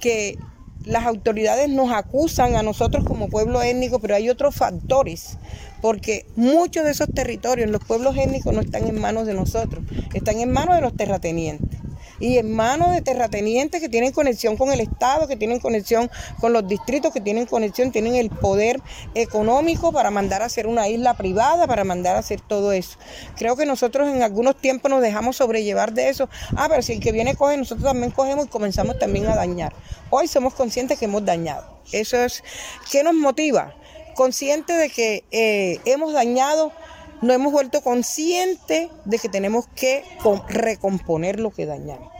que 0.00 0.38
las 0.84 1.04
autoridades 1.06 1.68
nos 1.68 1.90
acusan 1.92 2.56
a 2.56 2.62
nosotros 2.62 3.04
como 3.04 3.28
pueblo 3.28 3.62
étnico, 3.62 3.98
pero 3.98 4.14
hay 4.14 4.28
otros 4.28 4.54
factores, 4.54 5.38
porque 5.80 6.26
muchos 6.36 6.84
de 6.84 6.90
esos 6.90 7.08
territorios, 7.12 7.70
los 7.70 7.84
pueblos 7.84 8.16
étnicos, 8.16 8.52
no 8.52 8.60
están 8.60 8.86
en 8.86 9.00
manos 9.00 9.26
de 9.26 9.34
nosotros, 9.34 9.84
están 10.12 10.40
en 10.40 10.52
manos 10.52 10.76
de 10.76 10.82
los 10.82 10.94
terratenientes 10.94 11.83
y 12.24 12.38
en 12.38 12.50
manos 12.50 12.94
de 12.94 13.02
terratenientes 13.02 13.82
que 13.82 13.90
tienen 13.90 14.10
conexión 14.10 14.56
con 14.56 14.72
el 14.72 14.80
Estado, 14.80 15.28
que 15.28 15.36
tienen 15.36 15.60
conexión 15.60 16.10
con 16.40 16.54
los 16.54 16.66
distritos, 16.66 17.12
que 17.12 17.20
tienen 17.20 17.44
conexión, 17.44 17.92
tienen 17.92 18.14
el 18.14 18.30
poder 18.30 18.80
económico 19.14 19.92
para 19.92 20.10
mandar 20.10 20.40
a 20.40 20.46
hacer 20.46 20.66
una 20.66 20.88
isla 20.88 21.12
privada, 21.18 21.66
para 21.66 21.84
mandar 21.84 22.16
a 22.16 22.20
hacer 22.20 22.40
todo 22.40 22.72
eso. 22.72 22.98
Creo 23.36 23.56
que 23.56 23.66
nosotros 23.66 24.08
en 24.08 24.22
algunos 24.22 24.56
tiempos 24.56 24.90
nos 24.90 25.02
dejamos 25.02 25.36
sobrellevar 25.36 25.92
de 25.92 26.08
eso. 26.08 26.30
Ah, 26.56 26.66
pero 26.70 26.80
si 26.80 26.94
el 26.94 27.00
que 27.00 27.12
viene 27.12 27.36
coge, 27.36 27.58
nosotros 27.58 27.84
también 27.84 28.10
cogemos 28.10 28.46
y 28.46 28.48
comenzamos 28.48 28.98
también 28.98 29.26
a 29.26 29.36
dañar. 29.36 29.74
Hoy 30.08 30.26
somos 30.26 30.54
conscientes 30.54 30.98
que 30.98 31.04
hemos 31.04 31.26
dañado. 31.26 31.78
Eso 31.92 32.16
es, 32.16 32.42
¿qué 32.90 33.02
nos 33.02 33.12
motiva? 33.12 33.74
Conscientes 34.14 34.78
de 34.78 34.88
que 34.88 35.24
eh, 35.30 35.78
hemos 35.84 36.14
dañado 36.14 36.72
no 37.20 37.32
hemos 37.32 37.52
vuelto 37.52 37.82
conscientes 37.82 38.88
de 39.04 39.18
que 39.18 39.28
tenemos 39.28 39.66
que 39.74 40.04
recomponer 40.48 41.38
lo 41.40 41.50
que 41.50 41.66
dañamos. 41.66 42.13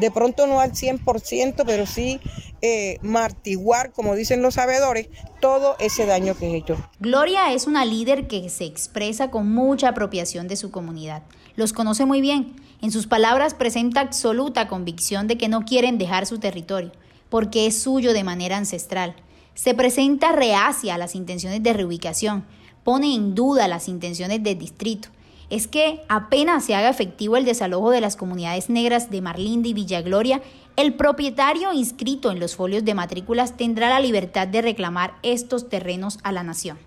De 0.00 0.10
pronto 0.10 0.46
no 0.46 0.60
al 0.60 0.72
100%, 0.72 1.64
pero 1.66 1.86
sí 1.86 2.20
eh, 2.62 2.98
martiguar, 3.02 3.92
como 3.92 4.14
dicen 4.14 4.42
los 4.42 4.54
sabedores, 4.54 5.08
todo 5.40 5.76
ese 5.78 6.06
daño 6.06 6.36
que 6.36 6.48
es 6.48 6.62
hecho. 6.62 6.76
Gloria 7.00 7.52
es 7.52 7.66
una 7.66 7.84
líder 7.84 8.26
que 8.28 8.48
se 8.48 8.64
expresa 8.64 9.30
con 9.30 9.52
mucha 9.52 9.88
apropiación 9.88 10.48
de 10.48 10.56
su 10.56 10.70
comunidad. 10.70 11.22
Los 11.56 11.72
conoce 11.72 12.04
muy 12.04 12.20
bien. 12.20 12.56
En 12.80 12.92
sus 12.92 13.06
palabras 13.06 13.54
presenta 13.54 14.00
absoluta 14.00 14.68
convicción 14.68 15.26
de 15.26 15.36
que 15.36 15.48
no 15.48 15.64
quieren 15.64 15.98
dejar 15.98 16.26
su 16.26 16.38
territorio, 16.38 16.92
porque 17.28 17.66
es 17.66 17.80
suyo 17.80 18.12
de 18.12 18.24
manera 18.24 18.56
ancestral. 18.56 19.16
Se 19.54 19.74
presenta 19.74 20.30
reacia 20.30 20.94
a 20.94 20.98
las 20.98 21.16
intenciones 21.16 21.62
de 21.62 21.72
reubicación, 21.72 22.44
pone 22.84 23.14
en 23.14 23.34
duda 23.34 23.66
las 23.66 23.88
intenciones 23.88 24.42
del 24.44 24.58
distrito 24.58 25.08
es 25.50 25.66
que 25.66 26.02
apenas 26.08 26.64
se 26.64 26.74
haga 26.74 26.90
efectivo 26.90 27.36
el 27.36 27.44
desalojo 27.44 27.90
de 27.90 28.00
las 28.00 28.16
comunidades 28.16 28.68
negras 28.68 29.10
de 29.10 29.22
Marlinda 29.22 29.68
y 29.68 29.74
Villagloria, 29.74 30.42
el 30.76 30.94
propietario 30.94 31.72
inscrito 31.72 32.30
en 32.30 32.38
los 32.38 32.54
folios 32.54 32.84
de 32.84 32.94
matrículas 32.94 33.56
tendrá 33.56 33.88
la 33.88 34.00
libertad 34.00 34.46
de 34.46 34.62
reclamar 34.62 35.14
estos 35.22 35.68
terrenos 35.68 36.18
a 36.22 36.32
la 36.32 36.42
nación. 36.42 36.78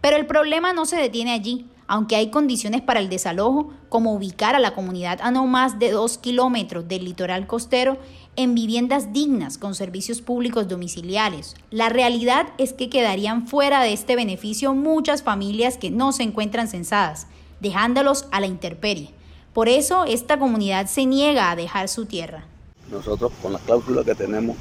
Pero 0.00 0.16
el 0.16 0.26
problema 0.26 0.72
no 0.72 0.86
se 0.86 0.96
detiene 0.96 1.32
allí, 1.32 1.66
aunque 1.88 2.16
hay 2.16 2.30
condiciones 2.30 2.82
para 2.82 3.00
el 3.00 3.08
desalojo, 3.08 3.72
como 3.88 4.14
ubicar 4.14 4.54
a 4.54 4.60
la 4.60 4.74
comunidad 4.74 5.20
a 5.22 5.30
no 5.30 5.46
más 5.46 5.78
de 5.78 5.90
dos 5.90 6.18
kilómetros 6.18 6.88
del 6.88 7.04
litoral 7.04 7.46
costero 7.46 7.98
en 8.36 8.54
viviendas 8.54 9.12
dignas 9.12 9.58
con 9.58 9.74
servicios 9.74 10.20
públicos 10.20 10.68
domiciliarios. 10.68 11.54
La 11.70 11.88
realidad 11.88 12.48
es 12.58 12.72
que 12.72 12.88
quedarían 12.88 13.46
fuera 13.46 13.82
de 13.82 13.92
este 13.92 14.16
beneficio 14.16 14.74
muchas 14.74 15.22
familias 15.22 15.78
que 15.78 15.90
no 15.90 16.12
se 16.12 16.22
encuentran 16.22 16.68
censadas, 16.68 17.26
dejándolos 17.60 18.26
a 18.30 18.40
la 18.40 18.46
intemperie. 18.46 19.14
Por 19.52 19.68
eso 19.68 20.04
esta 20.04 20.38
comunidad 20.38 20.86
se 20.86 21.06
niega 21.06 21.50
a 21.50 21.56
dejar 21.56 21.88
su 21.88 22.06
tierra. 22.06 22.44
Nosotros 22.90 23.32
con 23.42 23.52
la 23.52 23.58
cláusula 23.58 24.04
que 24.04 24.14
tenemos 24.14 24.56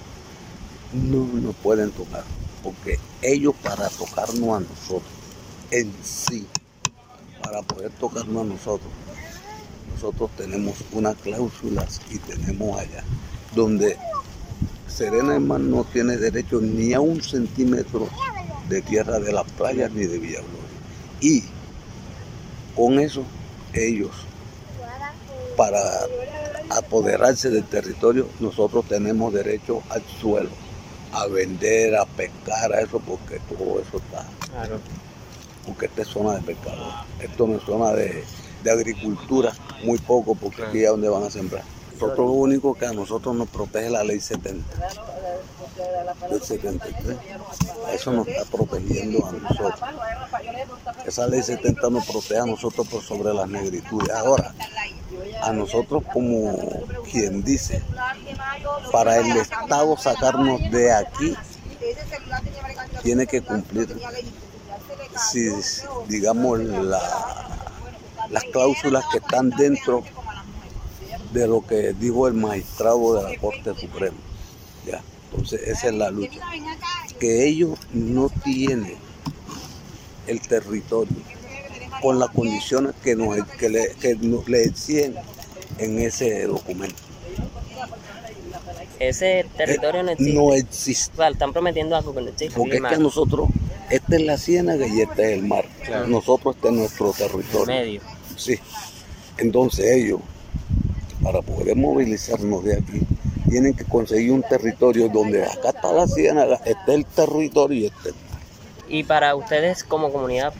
no 0.94 1.26
nos 1.26 1.56
pueden 1.56 1.92
tocar, 1.92 2.24
porque 2.64 2.98
ellos 3.22 3.54
para 3.62 3.90
tocarnos 3.90 4.58
a 4.58 4.60
nosotros 4.62 5.12
en 5.72 5.94
sí, 6.04 6.48
para 7.44 7.62
poder 7.62 7.92
tocarnos 7.92 8.44
a 8.44 8.46
nosotros, 8.46 8.92
nosotros 9.94 10.30
tenemos 10.38 10.76
unas 10.92 11.16
cláusulas 11.18 12.02
y 12.10 12.18
tenemos 12.20 12.80
allá 12.80 13.04
donde 13.54 13.98
Serena 14.88 15.36
Hermano 15.36 15.78
no 15.78 15.84
tiene 15.84 16.18
derecho 16.18 16.62
ni 16.62 16.94
a 16.94 17.00
un 17.00 17.22
centímetro 17.22 18.08
de 18.70 18.82
tierra 18.82 19.20
de 19.20 19.32
las 19.32 19.50
playas 19.52 19.92
ni 19.92 20.06
de 20.06 20.20
Villagloria. 20.20 20.62
Y 21.22 21.44
con 22.76 23.00
eso 23.00 23.24
ellos, 23.74 24.12
para 25.56 25.80
apoderarse 26.70 27.50
del 27.50 27.64
territorio, 27.64 28.28
nosotros 28.40 28.86
tenemos 28.88 29.34
derecho 29.34 29.82
al 29.90 30.04
suelo, 30.20 30.50
a 31.14 31.28
vender, 31.28 31.96
a 31.96 32.06
pescar, 32.06 32.74
a 32.74 32.82
eso, 32.82 33.00
porque 33.00 33.40
todo 33.50 33.82
eso 33.82 33.98
está. 33.98 34.26
Claro. 34.52 34.80
Porque 35.66 35.86
esta 35.88 36.02
es 36.02 36.08
zona 36.08 36.36
de 36.36 36.42
pescado. 36.42 36.86
Esto 37.20 37.48
no 37.48 37.58
es 37.58 37.64
zona 37.64 37.92
de, 37.92 38.24
de 38.64 38.72
agricultura, 38.72 39.54
muy 39.84 39.98
poco, 39.98 40.36
porque 40.36 40.64
aquí 40.64 40.84
es 40.84 40.90
donde 40.90 41.10
van 41.10 41.24
a 41.24 41.30
sembrar. 41.30 41.64
Nosotros 41.96 42.28
lo 42.28 42.34
único 42.34 42.74
que 42.76 42.86
a 42.86 42.92
nosotros 42.92 43.34
nos 43.34 43.48
protege 43.48 43.90
la 43.90 44.04
ley 44.04 44.20
70. 44.20 44.64
Del 46.30 46.42
73. 46.42 47.18
Eso 47.94 48.12
nos 48.12 48.28
está 48.28 48.44
protegiendo 48.46 49.26
a 49.26 49.32
nosotros. 49.32 49.80
Esa 51.06 51.28
ley 51.28 51.42
70 51.42 51.90
nos 51.90 52.06
protege 52.06 52.40
a 52.40 52.46
nosotros 52.46 52.86
por 52.90 53.02
sobre 53.02 53.34
las 53.34 53.48
negritudes. 53.48 54.10
Ahora, 54.10 54.54
a 55.42 55.54
nosotros 55.54 56.04
como 56.12 56.84
quien 57.10 57.42
dice, 57.44 57.82
para 58.92 59.18
el 59.18 59.38
Estado 59.38 59.96
sacarnos 59.96 60.60
de 60.72 60.92
aquí, 60.92 61.34
tiene 63.04 63.26
que 63.26 63.42
cumplir, 63.42 63.98
si 65.32 65.50
digamos, 66.08 66.60
las 66.60 68.44
cláusulas 68.52 69.06
que 69.14 69.20
están 69.20 69.50
dentro 69.52 70.04
de 71.42 71.48
lo 71.48 71.66
que 71.66 71.94
dijo 71.94 72.28
el 72.28 72.34
magistrado 72.34 73.16
de 73.16 73.32
la 73.34 73.40
Corte 73.40 73.74
Suprema. 73.76 74.18
¿ya? 74.86 75.02
Entonces 75.32 75.62
esa 75.68 75.88
es 75.88 75.94
la 75.94 76.12
lucha. 76.12 76.40
Que 77.20 77.48
ellos 77.48 77.78
no 77.94 78.30
tienen 78.44 78.96
el 80.28 80.42
territorio 80.42 81.16
con 82.02 82.20
las 82.20 82.30
condiciones 82.30 82.94
que, 83.04 83.16
nos, 83.16 83.36
que, 83.58 83.70
le, 83.70 83.90
que 83.96 84.16
le 84.16 84.64
exigen 84.64 85.16
en 85.78 86.00
ese 86.00 86.46
documento. 86.46 86.96
Ese 89.00 89.46
territorio 89.58 90.04
no 90.04 90.12
existe. 90.12 90.34
No 90.34 90.54
existe. 90.54 91.28
están 91.28 91.52
prometiendo 91.52 91.96
algo 91.96 92.14
que 92.14 92.22
no 92.22 92.30
existe. 92.30 92.58
Porque 92.58 92.78
es 92.78 92.84
que 92.84 92.98
nosotros 92.98 93.50
Esta 93.90 94.16
es 94.16 94.22
la 94.22 94.38
ciénaga 94.38 94.88
y 94.88 95.02
este 95.02 95.34
es 95.34 95.40
el 95.40 95.46
mar. 95.46 95.66
Nosotros 96.08 96.56
este 96.56 96.70
es 96.70 96.74
nuestro 96.74 97.12
territorio. 97.12 97.66
Medio. 97.66 98.02
Sí. 98.38 98.58
Entonces 99.38 99.86
ellos, 99.98 100.22
para 101.26 101.42
poder 101.42 101.76
movilizarnos 101.76 102.64
de 102.64 102.78
aquí, 102.78 103.02
tienen 103.50 103.74
que 103.74 103.84
conseguir 103.84 104.32
un 104.32 104.44
territorio 104.44 105.10
donde 105.10 105.44
acá 105.44 105.70
está 105.70 105.92
la 105.92 106.08
ciénaga, 106.08 106.62
este 106.64 106.94
el 106.94 107.04
territorio 107.04 107.80
y 107.80 107.86
este. 107.88 108.12
Y 108.88 109.04
para 109.06 109.36
ustedes 109.36 109.84
como 109.84 110.12
comunidad, 110.12 110.54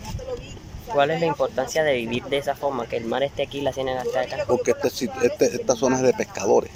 ¿cuál 0.92 1.12
es 1.12 1.20
la 1.20 1.28
importancia 1.28 1.84
de 1.84 1.94
vivir 1.94 2.24
de 2.24 2.40
esa 2.40 2.56
forma? 2.56 2.88
Que 2.88 2.98
el 2.98 3.06
mar 3.06 3.22
esté 3.22 3.44
aquí, 3.44 3.62
la 3.62 3.74
ciénaga 3.74 4.02
esté 4.02 4.18
acá. 4.18 4.38
Porque 4.48 4.72
este, 4.72 5.12
este, 5.22 5.46
esta 5.56 5.76
zona 5.76 5.98
es 5.98 6.02
de 6.02 6.14
pescadores. 6.14 6.72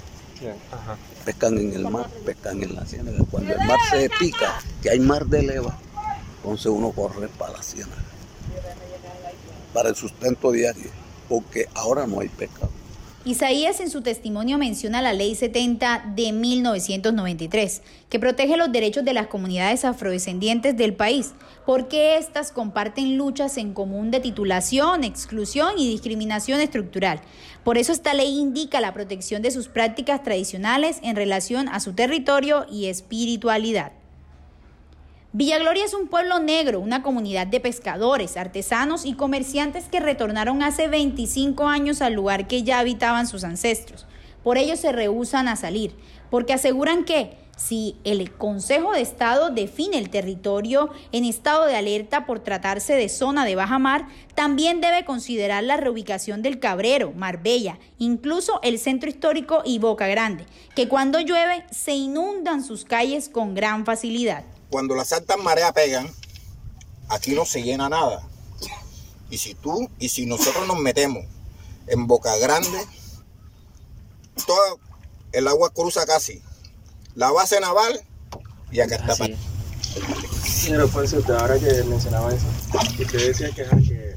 Pescan 1.24 1.58
en 1.58 1.72
el 1.72 1.90
mar, 1.90 2.08
pescan 2.24 2.62
en 2.62 2.76
la 2.76 2.86
ciénaga. 2.86 3.18
Cuando 3.28 3.52
el 3.52 3.66
mar 3.66 3.78
se 3.90 4.08
pica, 4.20 4.60
que 4.82 4.90
hay 4.90 5.00
mar 5.00 5.26
de 5.26 5.42
leva, 5.42 5.76
entonces 6.36 6.66
uno 6.66 6.92
corre 6.92 7.26
para 7.26 7.54
la 7.54 7.62
ciénaga. 7.64 8.04
Para 9.74 9.88
el 9.88 9.96
sustento 9.96 10.52
diario, 10.52 10.90
porque 11.28 11.66
ahora 11.74 12.06
no 12.06 12.20
hay 12.20 12.28
pescado. 12.28 12.79
Isaías 13.26 13.80
en 13.80 13.90
su 13.90 14.00
testimonio 14.00 14.56
menciona 14.56 15.02
la 15.02 15.12
Ley 15.12 15.34
70 15.34 16.14
de 16.16 16.32
1993, 16.32 17.82
que 18.08 18.18
protege 18.18 18.56
los 18.56 18.72
derechos 18.72 19.04
de 19.04 19.12
las 19.12 19.26
comunidades 19.26 19.84
afrodescendientes 19.84 20.74
del 20.74 20.94
país, 20.94 21.34
porque 21.66 22.16
éstas 22.16 22.50
comparten 22.50 23.18
luchas 23.18 23.58
en 23.58 23.74
común 23.74 24.10
de 24.10 24.20
titulación, 24.20 25.04
exclusión 25.04 25.72
y 25.76 25.90
discriminación 25.90 26.60
estructural. 26.60 27.20
Por 27.62 27.76
eso 27.76 27.92
esta 27.92 28.14
ley 28.14 28.38
indica 28.38 28.80
la 28.80 28.94
protección 28.94 29.42
de 29.42 29.50
sus 29.50 29.68
prácticas 29.68 30.22
tradicionales 30.22 30.98
en 31.02 31.14
relación 31.14 31.68
a 31.68 31.80
su 31.80 31.92
territorio 31.92 32.64
y 32.72 32.86
espiritualidad. 32.86 33.99
Villa 35.32 35.60
Gloria 35.60 35.84
es 35.84 35.94
un 35.94 36.08
pueblo 36.08 36.40
negro, 36.40 36.80
una 36.80 37.04
comunidad 37.04 37.46
de 37.46 37.60
pescadores, 37.60 38.36
artesanos 38.36 39.04
y 39.04 39.12
comerciantes 39.12 39.84
que 39.84 40.00
retornaron 40.00 40.60
hace 40.60 40.88
25 40.88 41.68
años 41.68 42.02
al 42.02 42.14
lugar 42.14 42.48
que 42.48 42.64
ya 42.64 42.80
habitaban 42.80 43.28
sus 43.28 43.44
ancestros. 43.44 44.06
Por 44.42 44.58
ello 44.58 44.74
se 44.74 44.90
rehusan 44.90 45.46
a 45.46 45.54
salir, 45.54 45.94
porque 46.30 46.52
aseguran 46.52 47.04
que 47.04 47.36
si 47.56 47.94
el 48.02 48.32
Consejo 48.32 48.90
de 48.90 49.02
Estado 49.02 49.50
define 49.50 49.98
el 49.98 50.10
territorio 50.10 50.90
en 51.12 51.24
estado 51.24 51.66
de 51.66 51.76
alerta 51.76 52.26
por 52.26 52.40
tratarse 52.40 52.94
de 52.94 53.08
zona 53.08 53.44
de 53.44 53.54
baja 53.54 53.78
mar, 53.78 54.08
también 54.34 54.80
debe 54.80 55.04
considerar 55.04 55.62
la 55.62 55.76
reubicación 55.76 56.42
del 56.42 56.58
Cabrero, 56.58 57.12
Marbella, 57.14 57.78
incluso 57.98 58.58
el 58.64 58.80
centro 58.80 59.08
histórico 59.08 59.62
y 59.64 59.78
Boca 59.78 60.08
Grande, 60.08 60.44
que 60.74 60.88
cuando 60.88 61.20
llueve 61.20 61.64
se 61.70 61.92
inundan 61.92 62.64
sus 62.64 62.84
calles 62.84 63.28
con 63.28 63.54
gran 63.54 63.86
facilidad 63.86 64.42
cuando 64.70 64.94
las 64.94 65.12
altas 65.12 65.38
mareas 65.38 65.72
pegan, 65.72 66.10
aquí 67.08 67.32
no 67.32 67.44
se 67.44 67.62
llena 67.62 67.88
nada. 67.88 68.22
Y 69.28 69.38
si 69.38 69.54
tú 69.54 69.90
y 69.98 70.08
si 70.08 70.26
nosotros 70.26 70.66
nos 70.66 70.78
metemos 70.78 71.24
en 71.86 72.06
Boca 72.06 72.36
Grande, 72.36 72.86
todo 74.46 74.80
el 75.32 75.46
agua 75.46 75.70
cruza 75.70 76.06
casi 76.06 76.42
la 77.14 77.30
base 77.30 77.60
naval 77.60 78.00
y 78.70 78.80
acá 78.80 78.96
está. 78.96 79.14
Señor 80.44 80.82
Alfonso, 80.82 81.22
ahora 81.38 81.58
que 81.58 81.82
mencionaba 81.84 82.32
eso, 82.32 82.46
usted 82.98 83.26
decía 83.28 83.50
que, 83.50 83.64
que 83.64 84.16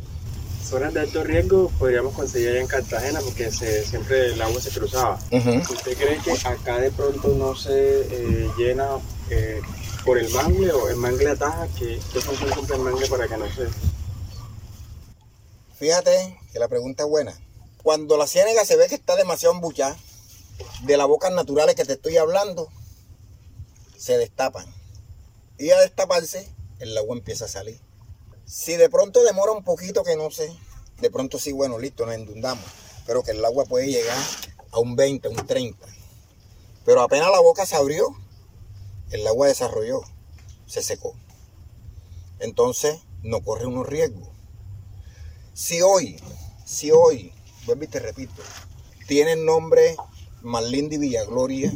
zonas 0.64 0.94
de 0.94 1.02
alto 1.02 1.24
riesgo 1.24 1.72
podríamos 1.80 2.14
conseguir 2.14 2.50
allá 2.50 2.62
en 2.62 2.68
Cartagena 2.68 3.20
porque 3.22 3.52
siempre 3.52 4.34
el 4.34 4.42
agua 4.42 4.62
se 4.62 4.70
cruzaba. 4.70 5.20
¿Usted 5.32 5.98
cree 5.98 6.20
que 6.20 6.32
acá 6.48 6.80
de 6.80 6.92
pronto 6.92 7.30
no 7.30 7.56
se 7.56 8.02
eh, 8.02 8.50
llena 8.58 8.88
eh, 9.30 9.62
por 10.06 10.18
el 10.18 10.30
mangle 10.30 10.72
o 10.72 10.90
el 10.90 10.98
mangle 10.98 11.30
ataja, 11.30 11.68
que 11.78 12.00
¿qué 12.12 12.22
función 12.22 12.52
el 12.72 12.80
mangle 12.80 13.08
para 13.08 13.28
que 13.28 13.38
no 13.38 13.46
se... 13.48 13.68
Fíjate 15.78 16.40
que 16.52 16.60
la 16.60 16.68
pregunta 16.68 17.04
es 17.04 17.10
buena. 17.10 17.34
Cuando 17.82 18.18
la 18.18 18.28
ciénaga 18.28 18.66
se 18.66 18.76
ve 18.76 18.88
que 18.88 18.96
está 18.96 19.16
demasiado 19.16 19.56
embuchada, 19.56 19.98
de 20.84 20.98
las 20.98 21.08
bocas 21.08 21.32
naturales 21.32 21.76
que 21.76 21.86
te 21.86 21.94
estoy 21.94 22.18
hablando, 22.18 22.70
se 23.98 24.18
destapan. 24.18 24.66
Y 25.58 25.72
a 25.72 25.80
destaparse, 25.80 26.48
el 26.80 26.98
agua 26.98 27.16
empieza 27.16 27.46
a 27.46 27.50
salir. 27.50 27.80
Si 28.46 28.76
de 28.76 28.89
pronto 28.89 29.24
demora 29.24 29.52
un 29.52 29.63
poquito, 29.63 30.04
que 30.04 30.16
no 30.16 30.30
sé, 30.32 30.54
de 31.00 31.10
pronto 31.10 31.39
sí, 31.39 31.52
bueno, 31.52 31.80
listo, 31.80 32.06
nos 32.06 32.16
endundamos. 32.16 32.66
Pero 33.06 33.24
que 33.24 33.32
el 33.32 33.44
agua 33.44 33.66
puede 33.66 33.88
llegar 33.88 34.18
a 34.72 34.80
un 34.80 34.96
20, 34.96 35.28
un 35.30 35.48
30. 35.48 35.86
Pero 36.86 37.02
apenas 37.02 37.32
la 37.32 37.39
boca 37.39 37.66
se 37.66 37.76
abrió, 37.76 38.08
el 39.13 39.28
agua 39.28 39.47
desarrolló, 39.47 40.02
se 40.65 40.82
secó. 40.82 41.15
Entonces 42.39 42.99
no 43.21 43.41
corre 43.41 43.67
unos 43.67 43.88
riesgos. 43.88 44.28
Si 45.54 45.84
hoy, 45.84 46.19
si 46.65 46.89
hoy, 46.89 47.32
vuelvo 47.67 47.84
y 47.84 47.88
te 47.88 47.99
repito, 47.99 48.41
tiene 49.08 49.34
el 49.34 49.45
nombre 49.45 49.95
Marlindi 50.41 50.97
Villagloria, 50.97 51.71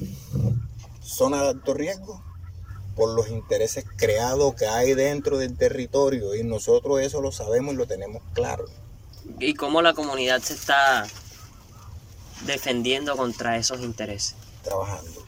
zona 0.99 1.43
de 1.43 1.49
alto 1.49 1.75
riesgo, 1.75 2.23
por 2.95 3.13
los 3.15 3.29
intereses 3.29 3.85
creados 3.95 4.55
que 4.55 4.65
hay 4.65 4.95
dentro 4.95 5.37
del 5.37 5.55
territorio 5.55 6.33
y 6.33 6.43
nosotros 6.43 6.99
eso 7.01 7.21
lo 7.21 7.31
sabemos 7.31 7.75
y 7.75 7.77
lo 7.77 7.85
tenemos 7.85 8.23
claro. 8.33 8.65
¿Y 9.39 9.53
cómo 9.53 9.83
la 9.83 9.93
comunidad 9.93 10.41
se 10.41 10.55
está 10.55 11.05
defendiendo 12.47 13.15
contra 13.15 13.57
esos 13.57 13.81
intereses? 13.81 14.35
Trabajando, 14.63 15.23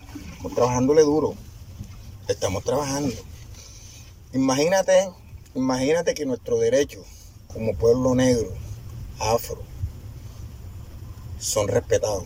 trabajándole 0.56 1.04
duro 1.04 1.36
estamos 2.34 2.64
trabajando. 2.64 3.16
Imagínate, 4.34 5.12
imagínate 5.56 6.14
que 6.14 6.26
nuestros 6.26 6.60
derechos 6.60 7.06
como 7.48 7.76
pueblo 7.76 8.14
negro, 8.14 8.54
afro, 9.20 9.62
son 11.40 11.68
respetados. 11.68 12.26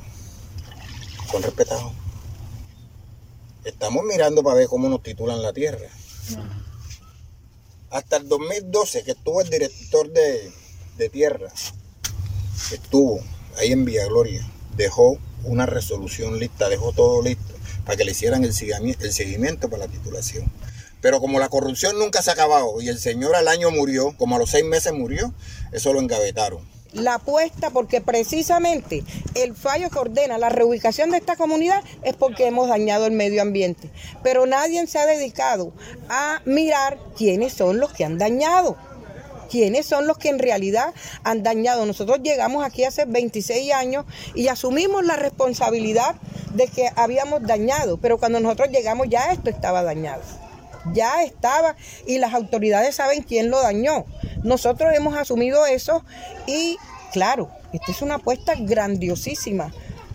Son 1.31 1.41
respetados. 1.41 1.93
Estamos 3.63 4.03
mirando 4.03 4.43
para 4.43 4.57
ver 4.57 4.67
cómo 4.67 4.89
nos 4.89 5.01
titulan 5.01 5.41
la 5.41 5.53
tierra. 5.53 5.87
Hasta 7.89 8.17
el 8.17 8.27
2012, 8.27 9.03
que 9.03 9.11
estuvo 9.11 9.41
el 9.41 9.49
director 9.49 10.11
de, 10.11 10.51
de 10.97 11.09
tierra, 11.09 11.51
estuvo 12.71 13.21
ahí 13.57 13.71
en 13.71 13.85
Villa 13.85 14.05
Gloria, 14.05 14.45
dejó 14.75 15.17
una 15.43 15.65
resolución 15.65 16.39
lista, 16.39 16.67
dejó 16.69 16.91
todo 16.91 17.21
listo 17.21 17.53
para 17.85 17.97
que 17.97 18.05
le 18.05 18.11
hicieran 18.11 18.43
el 18.43 18.53
seguimiento, 18.53 19.69
para 19.69 19.85
la 19.85 19.91
titulación. 19.91 20.51
Pero 21.01 21.19
como 21.19 21.37
la 21.37 21.49
corrupción 21.49 21.99
nunca 21.99 22.21
se 22.21 22.29
ha 22.29 22.33
acabado 22.33 22.81
y 22.81 22.87
el 22.87 22.97
señor 22.97 23.35
al 23.35 23.49
año 23.49 23.71
murió, 23.71 24.15
como 24.17 24.37
a 24.37 24.39
los 24.39 24.51
seis 24.51 24.63
meses 24.63 24.93
murió, 24.93 25.33
eso 25.73 25.91
lo 25.91 25.99
engavetaron. 25.99 26.61
La 26.93 27.15
apuesta, 27.15 27.71
porque 27.71 28.01
precisamente 28.01 29.03
el 29.33 29.55
fallo 29.55 29.89
que 29.89 29.99
ordena 29.99 30.37
la 30.37 30.49
reubicación 30.49 31.09
de 31.09 31.17
esta 31.17 31.35
comunidad 31.35 31.83
es 32.03 32.15
porque 32.15 32.45
hemos 32.45 32.69
dañado 32.69 33.07
el 33.07 33.11
medio 33.11 33.41
ambiente. 33.41 33.89
Pero 34.23 34.45
nadie 34.45 34.85
se 34.87 34.99
ha 34.99 35.05
dedicado 35.05 35.73
a 36.07 36.41
mirar 36.45 36.99
quiénes 37.17 37.51
son 37.53 37.79
los 37.79 37.91
que 37.91 38.05
han 38.05 38.17
dañado 38.17 38.77
quiénes 39.53 39.85
son 39.85 40.07
los 40.07 40.17
que 40.17 40.29
en 40.29 40.39
realidad 40.39 40.95
han 41.23 41.43
dañado. 41.43 41.85
Nosotros 41.85 42.21
llegamos 42.23 42.65
aquí 42.65 42.85
hace 42.85 43.05
26 43.05 43.71
años 43.73 44.05
y 44.33 44.47
asumimos 44.47 45.05
la 45.05 45.15
responsabilidad 45.15 46.15
de 46.53 46.67
que 46.67 46.89
habíamos 46.95 47.43
dañado, 47.43 47.97
pero 47.97 48.17
cuando 48.17 48.39
nosotros 48.39 48.69
llegamos 48.69 49.07
ya 49.09 49.31
esto 49.31 49.49
estaba 49.49 49.83
dañado. 49.83 50.21
Ya 50.93 51.23
estaba 51.23 51.75
y 52.05 52.17
las 52.17 52.33
autoridades 52.33 52.95
saben 52.95 53.23
quién 53.23 53.49
lo 53.49 53.61
dañó. 53.61 54.05
Nosotros 54.43 54.93
hemos 54.93 55.15
asumido 55.15 55.65
eso 55.65 56.03
y 56.45 56.77
claro, 57.11 57.49
esta 57.71 57.91
es 57.91 58.01
una 58.01 58.15
apuesta 58.15 58.53
grandiosísima 58.57 59.71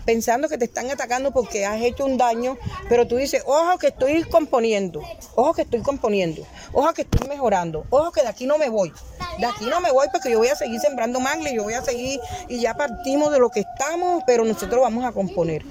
pensando 0.09 0.49
que 0.49 0.57
te 0.57 0.65
están 0.65 0.89
atacando 0.89 1.31
porque 1.31 1.67
has 1.67 1.79
hecho 1.83 2.03
un 2.03 2.17
daño, 2.17 2.57
pero 2.89 3.05
tú 3.05 3.17
dices, 3.17 3.43
ojo 3.45 3.77
que 3.77 3.89
estoy 3.89 4.23
componiendo, 4.23 5.03
ojo 5.35 5.53
que 5.53 5.61
estoy 5.61 5.81
componiendo, 5.81 6.47
ojo 6.73 6.93
que 6.93 7.03
estoy 7.03 7.27
mejorando, 7.27 7.85
ojo 7.91 8.11
que 8.11 8.23
de 8.23 8.27
aquí 8.27 8.47
no 8.47 8.57
me 8.57 8.69
voy, 8.69 8.91
de 9.37 9.45
aquí 9.45 9.65
no 9.65 9.79
me 9.81 9.91
voy 9.91 10.07
porque 10.11 10.31
yo 10.31 10.39
voy 10.39 10.47
a 10.47 10.55
seguir 10.55 10.79
sembrando 10.79 11.19
mangle, 11.19 11.53
yo 11.53 11.63
voy 11.63 11.75
a 11.75 11.83
seguir 11.83 12.19
y 12.47 12.59
ya 12.59 12.73
partimos 12.73 13.31
de 13.31 13.37
lo 13.37 13.51
que 13.51 13.59
estamos, 13.59 14.23
pero 14.25 14.43
nosotros 14.45 14.81
vamos 14.81 15.05
a 15.05 15.11
componer. 15.11 15.63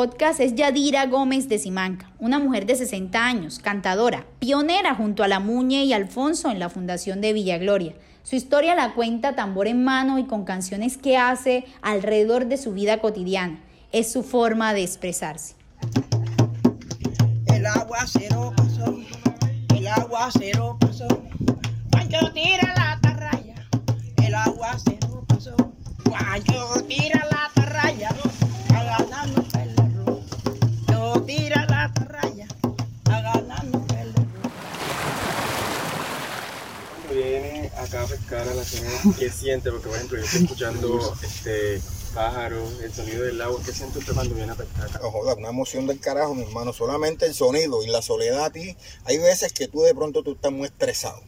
Podcast 0.00 0.40
es 0.40 0.54
Yadira 0.54 1.04
Gómez 1.04 1.46
de 1.50 1.58
Simanca, 1.58 2.10
una 2.18 2.38
mujer 2.38 2.64
de 2.64 2.74
60 2.74 3.22
años, 3.22 3.58
cantadora, 3.58 4.24
pionera 4.38 4.94
junto 4.94 5.22
a 5.22 5.28
la 5.28 5.40
Muñe 5.40 5.84
y 5.84 5.92
Alfonso 5.92 6.50
en 6.50 6.58
la 6.58 6.70
fundación 6.70 7.20
de 7.20 7.34
Villa 7.34 7.58
Gloria. 7.58 7.92
Su 8.22 8.34
historia 8.34 8.74
la 8.74 8.94
cuenta 8.94 9.34
tambor 9.34 9.66
en 9.66 9.84
mano 9.84 10.18
y 10.18 10.24
con 10.24 10.46
canciones 10.46 10.96
que 10.96 11.18
hace 11.18 11.66
alrededor 11.82 12.46
de 12.46 12.56
su 12.56 12.72
vida 12.72 13.02
cotidiana. 13.02 13.60
Es 13.92 14.10
su 14.10 14.22
forma 14.22 14.72
de 14.72 14.84
expresarse. 14.84 15.54
El 17.48 17.66
aguacero 17.66 18.54
pasó, 18.56 18.96
el 19.76 19.86
aguacero 19.86 20.78
pasó. 20.80 21.08
Pancho 21.90 22.32
tira 22.32 22.72
la 22.74 22.98
tarraya, 23.02 23.54
el 24.24 24.34
aguacero 24.34 25.26
pasó. 25.28 25.54
Pancho 26.04 26.86
tira 26.88 27.19
zona, 38.70 39.16
¿qué 39.18 39.30
siente? 39.30 39.70
Porque, 39.70 39.88
por 39.88 39.96
ejemplo, 39.96 40.18
yo 40.18 40.24
estoy 40.24 40.42
escuchando 40.42 41.16
este, 41.22 41.80
pájaros, 42.14 42.80
el 42.82 42.92
sonido 42.92 43.22
del 43.22 43.40
agua. 43.40 43.60
¿Qué 43.64 43.72
siente 43.72 43.98
usted 43.98 44.14
cuando 44.14 44.34
viene 44.34 44.52
a 44.52 44.54
pescar? 44.54 45.00
No 45.00 45.10
joda, 45.10 45.34
una 45.34 45.48
emoción 45.48 45.86
del 45.86 46.00
carajo, 46.00 46.34
mi 46.34 46.42
hermano. 46.42 46.72
Solamente 46.72 47.26
el 47.26 47.34
sonido 47.34 47.82
y 47.82 47.88
la 47.88 48.02
soledad 48.02 48.44
a 48.44 48.50
ti. 48.50 48.76
Hay 49.04 49.18
veces 49.18 49.52
que 49.52 49.68
tú 49.68 49.82
de 49.82 49.94
pronto 49.94 50.22
tú 50.22 50.32
estás 50.32 50.52
muy 50.52 50.66
estresado. 50.66 51.20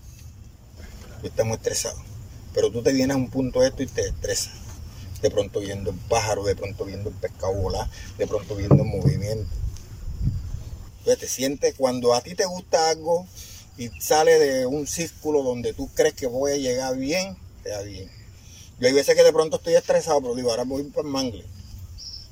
Tú 1.20 1.26
estás 1.26 1.46
muy 1.46 1.56
estresado. 1.56 2.00
Pero 2.54 2.70
tú 2.70 2.82
te 2.82 2.92
vienes 2.92 3.14
a 3.14 3.18
un 3.18 3.30
punto 3.30 3.60
de 3.60 3.68
esto 3.68 3.82
y 3.82 3.86
te 3.86 4.02
estresas. 4.02 4.52
De 5.20 5.30
pronto 5.30 5.60
viendo 5.60 5.90
el 5.90 5.96
pájaro, 6.08 6.44
de 6.44 6.56
pronto 6.56 6.84
viendo 6.84 7.10
el 7.10 7.16
pescado 7.16 7.54
volar, 7.54 7.88
de 8.18 8.26
pronto 8.26 8.56
viendo 8.56 8.82
el 8.82 8.88
movimiento. 8.88 9.50
Entonces 10.98 11.18
te 11.18 11.28
sientes 11.28 11.74
cuando 11.76 12.14
a 12.14 12.20
ti 12.20 12.34
te 12.34 12.44
gusta 12.44 12.90
algo 12.90 13.26
y 13.76 13.88
sale 14.00 14.38
de 14.38 14.66
un 14.66 14.86
círculo 14.86 15.42
donde 15.42 15.72
tú 15.72 15.88
crees 15.94 16.14
que 16.14 16.26
voy 16.26 16.52
a 16.52 16.56
llegar 16.56 16.96
bien, 16.96 17.36
te 17.62 17.70
da 17.70 17.82
bien. 17.82 18.10
Yo 18.78 18.88
hay 18.88 18.92
veces 18.92 19.14
que 19.14 19.22
de 19.22 19.32
pronto 19.32 19.56
estoy 19.56 19.74
estresado, 19.74 20.20
pero 20.20 20.34
digo, 20.34 20.50
ahora 20.50 20.64
voy 20.64 20.82
para 20.84 21.06
el 21.06 21.12
mangle. 21.12 21.44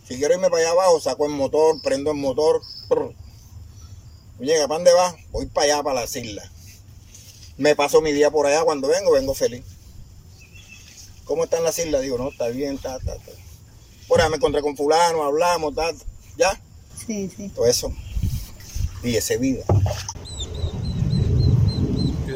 Si 0.06 0.16
quiero 0.16 0.34
irme 0.34 0.50
para 0.50 0.62
allá 0.62 0.72
abajo, 0.72 1.00
saco 1.00 1.26
el 1.26 1.32
motor, 1.32 1.80
prendo 1.82 2.10
el 2.10 2.16
motor. 2.16 2.60
Llega, 4.40 4.66
¿para 4.66 4.78
dónde 4.78 4.92
vas? 4.92 5.14
Voy 5.30 5.46
para 5.46 5.66
allá, 5.66 5.82
para 5.82 6.00
las 6.00 6.16
islas. 6.16 6.50
Me 7.56 7.76
paso 7.76 8.00
mi 8.00 8.12
día 8.12 8.30
por 8.30 8.46
allá, 8.46 8.64
cuando 8.64 8.88
vengo, 8.88 9.12
vengo 9.12 9.34
feliz. 9.34 9.62
¿Cómo 11.24 11.44
están 11.44 11.62
las 11.62 11.78
islas? 11.78 12.02
Digo, 12.02 12.18
no, 12.18 12.30
está 12.30 12.48
bien, 12.48 12.74
está, 12.74 12.96
está, 12.96 13.14
está. 13.14 13.30
Por 14.08 14.20
ahí 14.20 14.28
me 14.28 14.36
encontré 14.36 14.62
con 14.62 14.76
fulano, 14.76 15.22
hablamos, 15.22 15.74
tal, 15.76 15.94
ya. 16.36 16.60
Sí, 17.06 17.30
sí. 17.36 17.48
Todo 17.50 17.66
eso. 17.66 17.92
Y 19.04 19.14
ese 19.14 19.36
vida. 19.36 19.62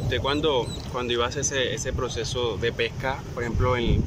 ¿Y 0.04 0.06
usted 0.06 0.20
cuando, 0.20 0.66
cuando 0.92 1.14
iba 1.14 1.24
a 1.24 1.28
hacer 1.28 1.40
ese, 1.40 1.72
ese 1.72 1.94
proceso 1.94 2.58
de 2.58 2.72
pesca, 2.72 3.22
por 3.32 3.42
ejemplo, 3.42 3.74
en, 3.74 4.04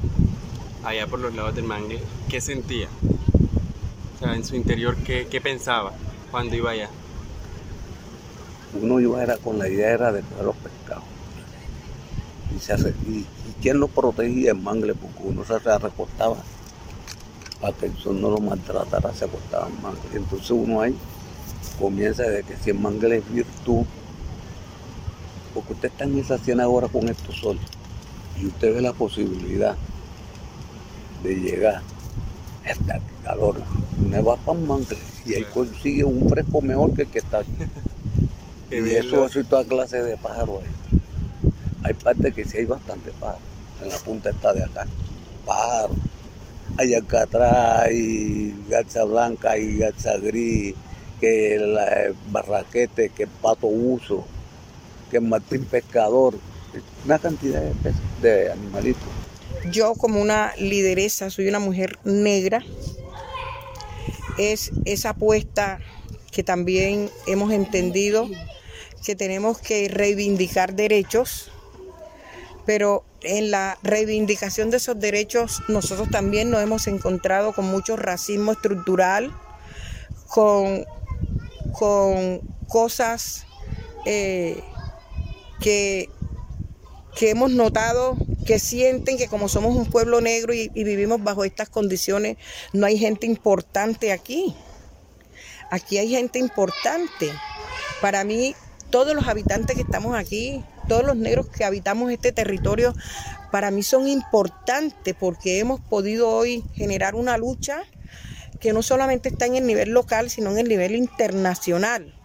allá 0.83 1.07
por 1.07 1.17
los 1.17 1.33
lados 1.33 1.55
del 1.55 1.63
mangle, 1.63 1.99
qué 2.29 2.39
sentía? 2.39 2.87
O 4.15 4.19
sea, 4.19 4.35
en 4.35 4.45
su 4.45 4.55
interior, 4.55 4.95
¿qué, 4.97 5.25
qué 5.27 5.41
pensaba 5.41 5.93
cuando 6.29 6.55
iba 6.55 6.69
allá? 6.69 6.89
Uno 8.79 8.99
iba 8.99 9.23
era 9.23 9.37
con 9.37 9.57
la 9.57 9.67
idea 9.67 9.89
era 9.89 10.11
de 10.11 10.21
coger 10.21 10.45
los 10.45 10.55
pescados. 10.57 11.03
Y, 12.55 12.59
se 12.59 12.75
y, 13.09 13.25
quién 13.59 13.79
lo 13.79 13.87
protegía 13.87 14.51
el 14.51 14.59
mangle, 14.59 14.93
porque 14.93 15.23
uno 15.23 15.43
se 15.45 15.57
recostaba 15.57 16.37
para 17.59 17.73
que 17.73 17.87
el 17.87 17.97
sol 17.97 18.21
no 18.21 18.29
lo 18.29 18.37
maltratara, 18.37 19.15
se 19.15 19.25
acostaba. 19.25 19.67
Y 20.13 20.17
entonces 20.17 20.51
uno 20.51 20.79
ahí 20.79 20.95
comienza 21.79 22.21
de 22.21 22.43
que 22.43 22.55
si 22.55 22.69
el 22.69 22.77
mangle 22.77 23.17
es 23.17 23.31
virtud, 23.31 23.83
usted 25.73 25.89
está 25.89 26.03
en 26.05 26.19
esa 26.19 26.37
cena 26.37 26.63
ahora 26.63 26.87
con 26.87 27.07
estos 27.09 27.35
soles 27.37 27.63
y 28.39 28.47
usted 28.47 28.73
ve 28.75 28.81
la 28.81 28.93
posibilidad 28.93 29.75
de 31.23 31.35
llegar 31.35 31.81
hasta 32.69 32.99
calor, 33.23 33.61
uno 34.03 34.23
va 34.23 34.35
para 34.37 34.59
el 34.59 34.65
mangle 34.65 34.97
y 35.25 35.35
ahí 35.35 35.43
consigue 35.53 36.03
un 36.03 36.29
fresco 36.29 36.61
mejor 36.61 36.93
que 36.93 37.03
el 37.03 37.07
que 37.07 37.19
está 37.19 37.39
aquí. 37.39 37.51
Y 38.69 38.89
eso 38.95 39.25
es 39.27 39.47
toda 39.47 39.63
clase 39.63 40.03
de 40.03 40.17
pájaros 40.17 40.61
ahí. 40.61 40.99
Hay 41.83 41.93
partes 41.93 42.33
que 42.33 42.43
sí 42.43 42.57
hay 42.57 42.65
bastante 42.65 43.11
pájaros. 43.17 43.41
En 43.81 43.87
la 43.87 43.97
punta 43.99 44.29
está 44.29 44.51
de 44.51 44.61
acá. 44.61 44.85
Pájaros. 45.45 45.95
Hay 46.77 46.93
alcatraz, 46.93 47.85
hay 47.85 48.53
garza 48.67 49.05
blanca, 49.05 49.51
hay 49.51 49.77
garza 49.77 50.17
gris, 50.17 50.75
que 51.21 51.55
el 51.55 51.77
eh, 51.77 52.13
barraquete, 52.29 53.09
que 53.09 53.23
el 53.23 53.29
pato 53.29 53.67
uso, 53.67 54.25
que 55.09 55.17
el 55.17 55.23
martín 55.23 55.65
pescador. 55.65 56.35
Una 57.05 57.17
cantidad 57.17 57.61
de, 57.61 57.93
de 58.21 58.51
animalitos. 58.51 59.01
yo 59.71 59.95
como 59.95 60.21
una 60.21 60.53
lideresa, 60.57 61.29
soy 61.29 61.47
una 61.47 61.59
mujer 61.59 61.97
negra, 62.03 62.63
es 64.37 64.71
esa 64.85 65.11
apuesta 65.11 65.79
que 66.31 66.43
también 66.43 67.09
hemos 67.25 67.51
entendido 67.51 68.29
que 69.03 69.15
tenemos 69.15 69.57
que 69.59 69.87
reivindicar 69.87 70.75
derechos, 70.75 71.51
pero 72.65 73.03
en 73.21 73.49
la 73.49 73.77
reivindicación 73.81 74.69
de 74.69 74.77
esos 74.77 74.99
derechos 74.99 75.63
nosotros 75.67 76.09
también 76.11 76.51
nos 76.51 76.61
hemos 76.61 76.87
encontrado 76.87 77.53
con 77.53 77.65
mucho 77.65 77.95
racismo 77.95 78.51
estructural, 78.51 79.33
con, 80.27 80.85
con 81.71 82.41
cosas 82.67 83.45
eh, 84.05 84.61
que 85.59 86.09
que 87.17 87.31
hemos 87.31 87.49
notado 87.49 88.15
que 88.45 88.59
sienten 88.59 89.17
que 89.17 89.27
como 89.27 89.49
somos 89.49 89.75
un 89.75 89.87
pueblo 89.87 90.21
negro 90.21 90.53
y, 90.53 90.71
y 90.75 90.83
vivimos 90.83 91.23
bajo 91.23 91.43
estas 91.43 91.67
condiciones, 91.67 92.37
no 92.73 92.85
hay 92.85 92.97
gente 92.97 93.25
importante 93.25 94.11
aquí. 94.11 94.55
Aquí 95.71 95.97
hay 95.97 96.09
gente 96.09 96.37
importante. 96.37 97.31
Para 98.01 98.23
mí, 98.23 98.55
todos 98.91 99.15
los 99.15 99.27
habitantes 99.27 99.75
que 99.75 99.81
estamos 99.81 100.15
aquí, 100.15 100.63
todos 100.87 101.03
los 101.03 101.15
negros 101.17 101.47
que 101.47 101.65
habitamos 101.65 102.11
este 102.11 102.31
territorio, 102.31 102.93
para 103.51 103.71
mí 103.71 103.81
son 103.81 104.07
importantes 104.07 105.15
porque 105.19 105.59
hemos 105.59 105.81
podido 105.81 106.29
hoy 106.29 106.63
generar 106.75 107.15
una 107.15 107.37
lucha 107.37 107.81
que 108.61 108.73
no 108.73 108.83
solamente 108.83 109.29
está 109.29 109.47
en 109.47 109.55
el 109.55 109.65
nivel 109.65 109.89
local, 109.89 110.29
sino 110.29 110.51
en 110.51 110.59
el 110.59 110.69
nivel 110.69 110.95
internacional 110.95 112.16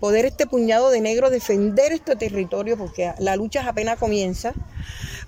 poder 0.00 0.24
este 0.24 0.46
puñado 0.46 0.90
de 0.90 1.00
negros 1.00 1.30
defender 1.30 1.92
este 1.92 2.16
territorio, 2.16 2.76
porque 2.76 3.12
la 3.18 3.36
lucha 3.36 3.66
apenas 3.68 3.98
comienza, 3.98 4.54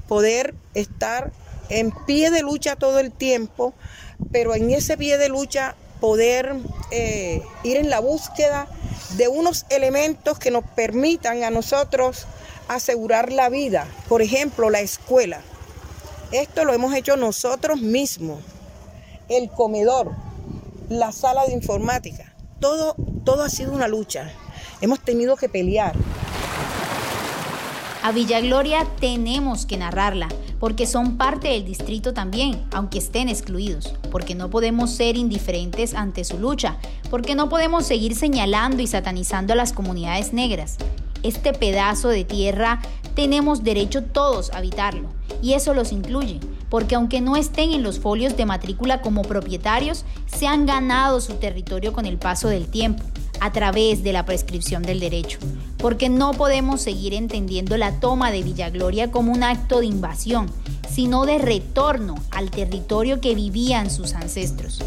poder 0.08 0.54
estar 0.74 1.30
en 1.68 1.92
pie 2.06 2.30
de 2.30 2.42
lucha 2.42 2.76
todo 2.76 2.98
el 2.98 3.12
tiempo, 3.12 3.74
pero 4.30 4.54
en 4.54 4.70
ese 4.70 4.96
pie 4.96 5.18
de 5.18 5.28
lucha 5.28 5.76
poder 6.00 6.56
eh, 6.90 7.42
ir 7.62 7.76
en 7.76 7.88
la 7.88 8.00
búsqueda 8.00 8.66
de 9.16 9.28
unos 9.28 9.66
elementos 9.68 10.38
que 10.38 10.50
nos 10.50 10.64
permitan 10.64 11.44
a 11.44 11.50
nosotros 11.50 12.26
asegurar 12.68 13.30
la 13.30 13.48
vida. 13.48 13.86
Por 14.08 14.22
ejemplo, 14.22 14.70
la 14.70 14.80
escuela. 14.80 15.40
Esto 16.32 16.64
lo 16.64 16.72
hemos 16.72 16.94
hecho 16.94 17.16
nosotros 17.16 17.80
mismos. 17.80 18.40
El 19.28 19.50
comedor, 19.50 20.12
la 20.88 21.12
sala 21.12 21.46
de 21.46 21.52
informática. 21.52 22.34
Todo, 22.58 22.96
todo 23.24 23.44
ha 23.44 23.50
sido 23.50 23.72
una 23.72 23.86
lucha. 23.86 24.32
Hemos 24.82 24.98
tenido 24.98 25.36
que 25.36 25.48
pelear. 25.48 25.94
A 28.02 28.10
Villa 28.10 28.40
Gloria 28.40 28.84
tenemos 28.98 29.64
que 29.64 29.76
narrarla, 29.76 30.26
porque 30.58 30.88
son 30.88 31.18
parte 31.18 31.46
del 31.46 31.64
distrito 31.64 32.12
también, 32.12 32.64
aunque 32.72 32.98
estén 32.98 33.28
excluidos, 33.28 33.94
porque 34.10 34.34
no 34.34 34.50
podemos 34.50 34.90
ser 34.90 35.16
indiferentes 35.16 35.94
ante 35.94 36.24
su 36.24 36.36
lucha, 36.40 36.78
porque 37.10 37.36
no 37.36 37.48
podemos 37.48 37.86
seguir 37.86 38.16
señalando 38.16 38.82
y 38.82 38.88
satanizando 38.88 39.52
a 39.52 39.56
las 39.56 39.72
comunidades 39.72 40.32
negras. 40.32 40.78
Este 41.22 41.52
pedazo 41.52 42.08
de 42.08 42.24
tierra 42.24 42.82
tenemos 43.14 43.62
derecho 43.62 44.02
todos 44.02 44.50
a 44.50 44.56
habitarlo, 44.56 45.10
y 45.40 45.52
eso 45.52 45.74
los 45.74 45.92
incluye, 45.92 46.40
porque 46.70 46.96
aunque 46.96 47.20
no 47.20 47.36
estén 47.36 47.72
en 47.72 47.84
los 47.84 48.00
folios 48.00 48.36
de 48.36 48.46
matrícula 48.46 49.00
como 49.00 49.22
propietarios, 49.22 50.04
se 50.26 50.48
han 50.48 50.66
ganado 50.66 51.20
su 51.20 51.34
territorio 51.34 51.92
con 51.92 52.04
el 52.04 52.18
paso 52.18 52.48
del 52.48 52.66
tiempo 52.66 53.11
a 53.42 53.50
través 53.50 54.04
de 54.04 54.12
la 54.12 54.24
prescripción 54.24 54.84
del 54.84 55.00
derecho, 55.00 55.40
porque 55.78 56.08
no 56.08 56.30
podemos 56.30 56.80
seguir 56.80 57.12
entendiendo 57.12 57.76
la 57.76 57.98
toma 57.98 58.30
de 58.30 58.40
Villagloria 58.44 59.10
como 59.10 59.32
un 59.32 59.42
acto 59.42 59.80
de 59.80 59.86
invasión, 59.86 60.46
sino 60.88 61.26
de 61.26 61.38
retorno 61.38 62.14
al 62.30 62.52
territorio 62.52 63.20
que 63.20 63.34
vivían 63.34 63.90
sus 63.90 64.14
ancestros. 64.14 64.78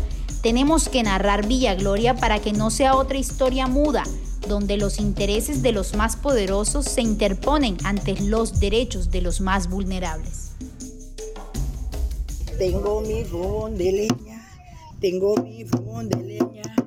Tenemos 0.41 0.87
que 0.87 1.03
narrar 1.03 1.45
Villagloria 1.45 2.15
para 2.15 2.39
que 2.39 2.53
no 2.53 2.71
sea 2.71 2.95
otra 2.95 3.17
historia 3.17 3.67
muda, 3.67 4.05
donde 4.47 4.77
los 4.77 4.99
intereses 4.99 5.61
de 5.61 5.73
los 5.73 5.93
más 5.93 6.15
poderosos 6.15 6.85
se 6.85 7.01
interponen 7.01 7.75
ante 7.83 8.15
los 8.21 8.61
derechos 8.61 9.11
de 9.11 9.19
los 9.19 9.41
más 9.41 9.69
vulnerables. 9.69 10.51
Tengo 12.57 13.01
mi 13.01 13.25
fogón 13.25 13.77
de 13.77 13.91
leña, 13.91 14.47
tengo 15.01 15.35
mi 15.35 15.65
fogón 15.65 16.07
de 16.07 16.23
leña 16.23 16.84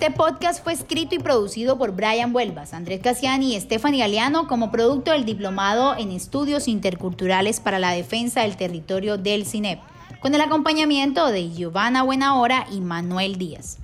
Este 0.00 0.12
podcast 0.12 0.64
fue 0.64 0.72
escrito 0.72 1.14
y 1.14 1.18
producido 1.18 1.76
por 1.76 1.92
Brian 1.92 2.34
Huelvas, 2.34 2.72
Andrés 2.72 3.02
Casiani 3.02 3.54
y 3.54 3.60
Stephanie 3.60 4.00
Galeano 4.00 4.46
como 4.46 4.70
producto 4.70 5.10
del 5.10 5.26
Diplomado 5.26 5.94
en 5.94 6.10
Estudios 6.10 6.68
Interculturales 6.68 7.60
para 7.60 7.78
la 7.78 7.90
Defensa 7.90 8.40
del 8.40 8.56
Territorio 8.56 9.18
del 9.18 9.44
CINEP, 9.44 9.78
con 10.20 10.34
el 10.34 10.40
acompañamiento 10.40 11.26
de 11.26 11.50
Giovanna 11.50 12.02
Buenahora 12.02 12.66
y 12.72 12.80
Manuel 12.80 13.36
Díaz. 13.36 13.76